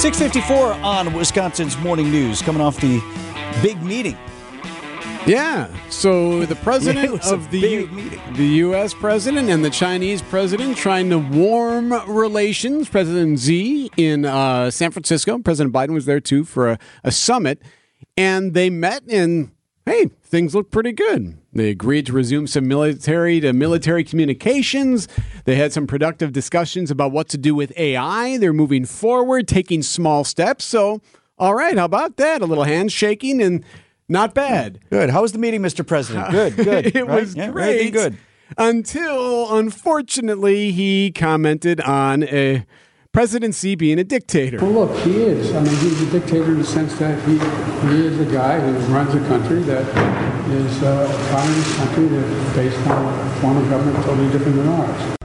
654 0.00 0.72
on 0.82 1.12
Wisconsin's 1.12 1.76
Morning 1.76 2.10
News, 2.10 2.40
coming 2.40 2.62
off 2.62 2.80
the 2.80 3.02
big 3.62 3.82
meeting. 3.82 4.16
Yeah. 5.26 5.68
So 5.90 6.44
the 6.46 6.54
president 6.64 7.24
of 7.26 7.50
the 7.50 7.58
U- 7.58 8.20
the 8.34 8.46
U.S. 8.46 8.94
president 8.94 9.48
and 9.50 9.64
the 9.64 9.70
Chinese 9.70 10.22
president 10.22 10.76
trying 10.76 11.10
to 11.10 11.18
warm 11.18 11.92
relations. 12.10 12.88
President 12.88 13.38
Xi 13.38 13.90
in 13.96 14.24
uh, 14.24 14.70
San 14.70 14.90
Francisco. 14.90 15.38
President 15.38 15.74
Biden 15.74 15.90
was 15.90 16.06
there 16.06 16.20
too 16.20 16.44
for 16.44 16.70
a, 16.70 16.78
a 17.04 17.12
summit, 17.12 17.62
and 18.16 18.54
they 18.54 18.70
met 18.70 19.02
and 19.08 19.52
hey, 19.86 20.06
things 20.22 20.54
look 20.54 20.70
pretty 20.70 20.92
good. 20.92 21.36
They 21.52 21.70
agreed 21.70 22.06
to 22.06 22.12
resume 22.12 22.46
some 22.46 22.68
military 22.68 23.40
to 23.40 23.52
military 23.52 24.04
communications. 24.04 25.08
They 25.44 25.56
had 25.56 25.72
some 25.72 25.86
productive 25.86 26.32
discussions 26.32 26.90
about 26.90 27.12
what 27.12 27.28
to 27.30 27.38
do 27.38 27.54
with 27.54 27.76
AI. 27.76 28.38
They're 28.38 28.52
moving 28.52 28.84
forward, 28.84 29.48
taking 29.48 29.82
small 29.82 30.22
steps. 30.22 30.64
So, 30.64 31.00
all 31.38 31.54
right, 31.54 31.76
how 31.76 31.86
about 31.86 32.16
that? 32.18 32.40
A 32.40 32.46
little 32.46 32.64
handshaking 32.64 33.42
and 33.42 33.64
not 34.10 34.34
bad. 34.34 34.80
Good. 34.90 35.10
How 35.10 35.22
was 35.22 35.32
the 35.32 35.38
meeting, 35.38 35.62
Mr. 35.62 35.86
President? 35.86 36.30
Good, 36.30 36.56
good. 36.56 36.86
it 36.96 37.06
right? 37.06 37.20
was 37.22 37.34
Yeah, 37.36 37.50
great. 37.50 37.92
good. 37.92 38.16
Until, 38.58 39.56
unfortunately, 39.56 40.72
he 40.72 41.12
commented 41.12 41.80
on 41.82 42.24
a 42.24 42.66
presidency 43.12 43.74
being 43.76 43.98
a 43.98 44.04
dictator. 44.04 44.58
Well, 44.58 44.86
look, 44.86 44.98
he 45.04 45.22
is. 45.22 45.54
I 45.54 45.60
mean, 45.62 45.74
he's 45.76 46.02
a 46.02 46.10
dictator 46.10 46.46
in 46.52 46.58
the 46.58 46.64
sense 46.64 46.96
that 46.98 47.16
he, 47.28 47.34
he 47.88 48.06
is 48.06 48.18
a 48.20 48.30
guy 48.32 48.60
who 48.60 48.72
runs 48.92 49.14
a 49.14 49.20
country 49.28 49.60
that 49.62 49.86
is 50.50 50.82
uh, 50.82 51.06
a 51.08 51.30
communist 51.30 51.76
country 51.76 52.06
that's 52.08 52.56
based 52.56 52.78
on 52.88 53.04
a 53.06 53.40
form 53.40 53.56
of 53.56 53.68
government 53.70 54.04
totally 54.04 54.30
different 54.32 54.56
than 54.56 54.68
ours. 54.68 55.16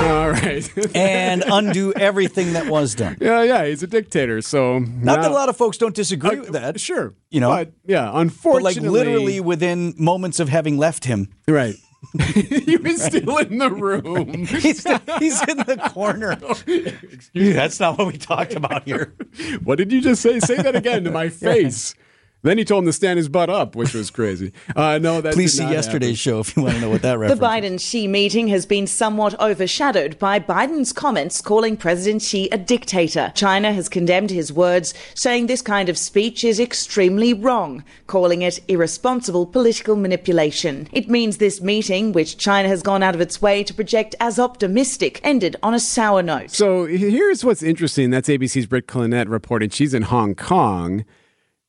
All 0.00 0.30
right. 0.30 0.70
and 0.96 1.44
undo 1.46 1.92
everything 1.92 2.54
that 2.54 2.66
was 2.66 2.94
done. 2.94 3.18
Yeah, 3.20 3.42
yeah, 3.42 3.66
he's 3.66 3.82
a 3.82 3.86
dictator. 3.86 4.40
So 4.40 4.78
Not 4.78 5.20
that 5.22 5.30
a 5.30 5.34
lot 5.34 5.48
of 5.48 5.56
folks 5.56 5.76
don't 5.76 5.94
disagree 5.94 6.40
with 6.40 6.48
uh, 6.50 6.52
that. 6.52 6.80
Sure. 6.80 7.14
You 7.30 7.40
know, 7.40 7.50
But, 7.50 7.72
yeah, 7.86 8.06
but 8.06 8.12
like 8.14 8.22
unfortunately, 8.22 8.88
literally 8.88 9.40
within 9.40 9.94
moments 9.98 10.40
of 10.40 10.48
having 10.48 10.78
left 10.78 11.04
him. 11.04 11.28
Right. 11.46 11.74
he 12.24 12.78
was 12.78 13.02
still 13.02 13.36
in 13.38 13.58
the 13.58 13.70
room. 13.70 14.46
he's, 14.46 14.84
he's 15.18 15.42
in 15.48 15.58
the 15.58 15.90
corner. 15.92 16.32
Excuse 16.32 17.30
me. 17.34 17.52
That's 17.52 17.78
not 17.78 17.98
what 17.98 18.06
we 18.06 18.16
talked 18.16 18.54
about 18.54 18.84
here. 18.84 19.14
What 19.62 19.76
did 19.76 19.92
you 19.92 20.00
just 20.00 20.22
say? 20.22 20.40
Say 20.40 20.56
that 20.56 20.74
again 20.74 21.04
to 21.04 21.10
my 21.10 21.28
face. 21.28 21.94
Then 22.42 22.56
he 22.56 22.64
told 22.64 22.84
him 22.84 22.88
to 22.88 22.92
stand 22.92 23.18
his 23.18 23.28
butt 23.28 23.50
up, 23.50 23.76
which 23.76 23.92
was 23.92 24.10
crazy. 24.10 24.52
Uh, 24.74 24.98
no, 24.98 25.20
that 25.20 25.34
Please 25.34 25.56
see 25.56 25.64
not 25.64 25.72
yesterday's 25.72 26.18
show 26.18 26.40
if 26.40 26.56
you 26.56 26.62
want 26.62 26.76
to 26.76 26.80
know 26.80 26.88
what 26.88 27.02
that 27.02 27.10
The. 27.18 27.34
Biden 27.34 27.78
Xi 27.80 28.06
meeting 28.08 28.48
has 28.48 28.64
been 28.64 28.86
somewhat 28.86 29.38
overshadowed 29.40 30.18
by 30.18 30.40
Biden's 30.40 30.92
comments 30.92 31.42
calling 31.42 31.76
President 31.76 32.22
Xi 32.22 32.48
a 32.50 32.56
dictator. 32.56 33.32
China 33.34 33.72
has 33.72 33.88
condemned 33.88 34.30
his 34.30 34.52
words, 34.52 34.94
saying 35.14 35.46
this 35.46 35.60
kind 35.60 35.88
of 35.88 35.98
speech 35.98 36.42
is 36.44 36.58
extremely 36.58 37.34
wrong, 37.34 37.84
calling 38.06 38.42
it 38.42 38.60
irresponsible 38.68 39.46
political 39.46 39.96
manipulation. 39.96 40.88
It 40.92 41.10
means 41.10 41.36
this 41.36 41.60
meeting, 41.60 42.12
which 42.12 42.38
China 42.38 42.68
has 42.68 42.82
gone 42.82 43.02
out 43.02 43.14
of 43.14 43.20
its 43.20 43.42
way 43.42 43.62
to 43.64 43.74
project 43.74 44.14
as 44.18 44.38
optimistic, 44.38 45.20
ended 45.22 45.56
on 45.62 45.74
a 45.74 45.80
sour 45.80 46.22
note. 46.22 46.50
So 46.50 46.86
here's 46.86 47.44
what's 47.44 47.62
interesting. 47.62 48.10
That's 48.10 48.28
ABC's 48.28 48.66
Britt 48.66 48.86
Clennett 48.86 49.28
reporting. 49.28 49.68
She's 49.70 49.92
in 49.92 50.02
Hong 50.02 50.34
Kong. 50.34 51.04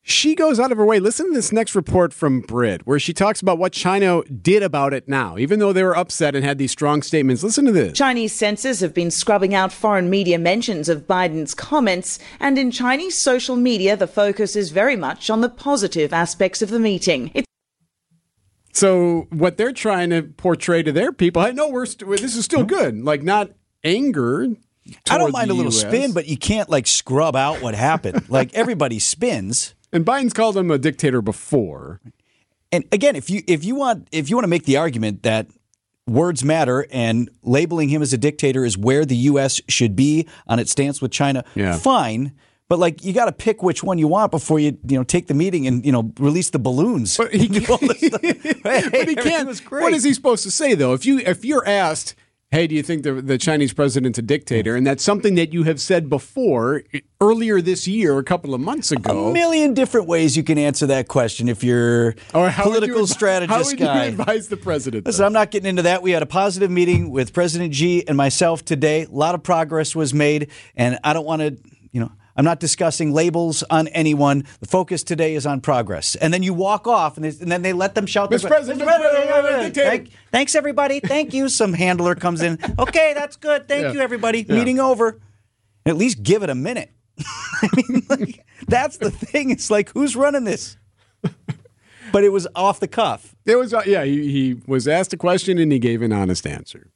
She 0.03 0.33
goes 0.33 0.59
out 0.59 0.71
of 0.71 0.79
her 0.79 0.85
way. 0.85 0.99
Listen 0.99 1.27
to 1.27 1.33
this 1.33 1.51
next 1.51 1.75
report 1.75 2.11
from 2.11 2.41
Britt, 2.41 2.87
where 2.87 2.97
she 2.97 3.13
talks 3.13 3.39
about 3.39 3.59
what 3.59 3.71
China 3.71 4.23
did 4.23 4.63
about 4.63 4.93
it 4.93 5.07
now, 5.07 5.37
even 5.37 5.59
though 5.59 5.73
they 5.73 5.83
were 5.83 5.95
upset 5.95 6.35
and 6.35 6.43
had 6.43 6.57
these 6.57 6.71
strong 6.71 7.03
statements. 7.03 7.43
Listen 7.43 7.65
to 7.65 7.71
this. 7.71 7.95
Chinese 7.97 8.33
censors 8.33 8.79
have 8.79 8.95
been 8.95 9.11
scrubbing 9.11 9.53
out 9.53 9.71
foreign 9.71 10.09
media 10.09 10.39
mentions 10.39 10.89
of 10.89 11.05
Biden's 11.05 11.53
comments, 11.53 12.17
and 12.39 12.57
in 12.57 12.71
Chinese 12.71 13.15
social 13.15 13.55
media, 13.55 13.95
the 13.95 14.07
focus 14.07 14.55
is 14.55 14.71
very 14.71 14.95
much 14.95 15.29
on 15.29 15.41
the 15.41 15.49
positive 15.49 16.13
aspects 16.13 16.63
of 16.63 16.71
the 16.71 16.79
meeting. 16.79 17.29
It's 17.35 17.47
So 18.73 19.27
what 19.29 19.57
they're 19.57 19.71
trying 19.71 20.09
to 20.09 20.23
portray 20.23 20.81
to 20.81 20.91
their 20.91 21.13
people, 21.13 21.43
I 21.43 21.51
know 21.51 21.69
we're 21.69 21.85
st- 21.85 22.09
this 22.09 22.35
is 22.35 22.43
still 22.43 22.65
mm-hmm. 22.65 22.75
good, 22.75 23.03
like 23.03 23.21
not 23.21 23.51
anger. 23.83 24.47
I 25.11 25.19
don't 25.19 25.31
mind 25.31 25.51
a 25.51 25.53
little 25.53 25.71
US. 25.71 25.81
spin, 25.81 26.11
but 26.11 26.27
you 26.27 26.37
can't 26.37 26.69
like 26.69 26.87
scrub 26.87 27.35
out 27.35 27.61
what 27.61 27.75
happened. 27.75 28.29
like 28.29 28.51
everybody 28.55 28.97
spins. 28.97 29.75
And 29.93 30.05
Biden's 30.05 30.33
called 30.33 30.57
him 30.57 30.71
a 30.71 30.77
dictator 30.77 31.21
before. 31.21 31.99
And 32.71 32.85
again, 32.91 33.15
if 33.15 33.29
you 33.29 33.41
if 33.47 33.65
you 33.65 33.75
want 33.75 34.07
if 34.11 34.29
you 34.29 34.35
want 34.35 34.45
to 34.45 34.49
make 34.49 34.63
the 34.65 34.77
argument 34.77 35.23
that 35.23 35.47
words 36.07 36.43
matter 36.43 36.87
and 36.91 37.29
labeling 37.43 37.89
him 37.89 38.01
as 38.01 38.13
a 38.13 38.17
dictator 38.17 38.65
is 38.65 38.77
where 38.77 39.05
the 39.05 39.15
U.S. 39.17 39.61
should 39.67 39.95
be 39.95 40.27
on 40.47 40.59
its 40.59 40.71
stance 40.71 41.01
with 41.01 41.11
China, 41.11 41.43
Yeah. 41.55 41.77
fine. 41.77 42.33
But 42.69 42.79
like 42.79 43.03
you 43.03 43.11
got 43.11 43.25
to 43.25 43.33
pick 43.33 43.61
which 43.61 43.83
one 43.83 43.97
you 43.97 44.07
want 44.07 44.31
before 44.31 44.57
you 44.57 44.77
you 44.87 44.97
know 44.97 45.03
take 45.03 45.27
the 45.27 45.33
meeting 45.33 45.67
and 45.67 45.85
you 45.85 45.91
know 45.91 46.13
release 46.17 46.49
the 46.51 46.59
balloons. 46.59 47.17
But 47.17 47.33
he, 47.33 47.47
but 48.63 49.09
he 49.09 49.15
can't. 49.15 49.49
What 49.69 49.91
is 49.93 50.05
he 50.05 50.13
supposed 50.13 50.43
to 50.43 50.51
say 50.51 50.73
though? 50.73 50.93
If 50.93 51.05
you 51.05 51.19
if 51.19 51.43
you're 51.43 51.67
asked, 51.67 52.15
"Hey, 52.51 52.67
do 52.67 52.75
you 52.75 52.83
think 52.83 53.03
the 53.03 53.13
the 53.13 53.37
Chinese 53.37 53.73
president's 53.73 54.19
a 54.19 54.21
dictator?" 54.21 54.75
and 54.75 54.85
that's 54.85 55.03
something 55.03 55.35
that 55.35 55.53
you 55.53 55.63
have 55.63 55.79
said 55.79 56.09
before 56.09 56.83
earlier 57.19 57.61
this 57.61 57.87
year, 57.87 58.17
a 58.17 58.23
couple 58.23 58.53
of 58.53 58.61
months 58.61 58.91
ago. 58.91 59.29
A 59.29 59.33
million 59.33 59.73
different 59.73 60.07
ways 60.07 60.35
you 60.35 60.43
can 60.43 60.57
answer 60.57 60.85
that 60.87 61.07
question 61.07 61.47
if 61.47 61.63
you're 61.63 62.15
Or 62.33 62.49
how 62.49 62.63
political 62.63 63.01
you, 63.01 63.07
strategist 63.07 63.57
How 63.57 63.63
would 63.63 63.77
guy. 63.77 64.05
you 64.05 64.09
advise 64.11 64.47
the 64.49 64.57
president? 64.57 65.05
Listen, 65.05 65.25
I'm 65.25 65.33
not 65.33 65.51
getting 65.51 65.69
into 65.69 65.83
that. 65.83 66.01
We 66.01 66.11
had 66.11 66.23
a 66.23 66.27
positive 66.27 66.69
meeting 66.71 67.11
with 67.11 67.31
President 67.33 67.73
Xi 67.73 68.07
and 68.07 68.17
myself 68.17 68.65
today. 68.65 69.03
A 69.03 69.09
lot 69.09 69.35
of 69.35 69.43
progress 69.43 69.95
was 69.95 70.13
made, 70.13 70.49
and 70.75 70.99
I 71.03 71.13
don't 71.13 71.25
want 71.25 71.41
to, 71.41 71.57
you 71.91 72.01
know, 72.01 72.11
I'm 72.35 72.45
not 72.45 72.59
discussing 72.59 73.13
labels 73.13 73.63
on 73.69 73.87
anyone. 73.89 74.45
The 74.59 74.67
focus 74.67 75.03
today 75.03 75.35
is 75.35 75.45
on 75.45 75.61
progress. 75.61 76.15
And 76.15 76.33
then 76.33 76.43
you 76.43 76.53
walk 76.53 76.87
off, 76.87 77.17
and, 77.17 77.25
and 77.25 77.51
then 77.51 77.61
they 77.61 77.73
let 77.73 77.95
them 77.95 78.05
shout. 78.05 78.31
Mr. 78.31 78.47
President, 78.47 78.81
Mr. 78.81 78.85
President. 78.85 79.75
Thank- 79.75 80.09
thanks, 80.31 80.55
everybody. 80.55 80.99
Thank 80.99 81.33
you. 81.33 81.49
Some 81.49 81.73
handler 81.73 82.15
comes 82.15 82.41
in. 82.41 82.57
Okay, 82.79 83.13
that's 83.13 83.35
good. 83.35 83.67
Thank 83.67 83.83
Yeah. 83.83 83.91
you, 83.93 83.99
everybody. 83.99 84.45
Yeah. 84.47 84.55
Meeting 84.55 84.79
over. 84.79 85.19
At 85.85 85.97
least 85.97 86.23
give 86.23 86.41
it 86.43 86.49
a 86.49 86.55
minute. 86.55 86.91
I 87.61 87.69
mean, 87.75 88.03
like, 88.09 88.45
that's 88.67 88.97
the 88.97 89.11
thing. 89.11 89.49
It's 89.51 89.69
like, 89.69 89.91
who's 89.93 90.15
running 90.15 90.43
this? 90.45 90.77
But 92.11 92.25
it 92.25 92.29
was 92.33 92.45
off 92.55 92.81
the 92.81 92.89
cuff. 92.89 93.35
It 93.45 93.55
was 93.55 93.73
uh, 93.73 93.83
yeah. 93.85 94.03
He, 94.03 94.29
he 94.31 94.61
was 94.67 94.85
asked 94.85 95.13
a 95.13 95.17
question 95.17 95.57
and 95.57 95.71
he 95.71 95.79
gave 95.79 96.01
an 96.01 96.11
honest 96.11 96.45
answer. 96.45 96.89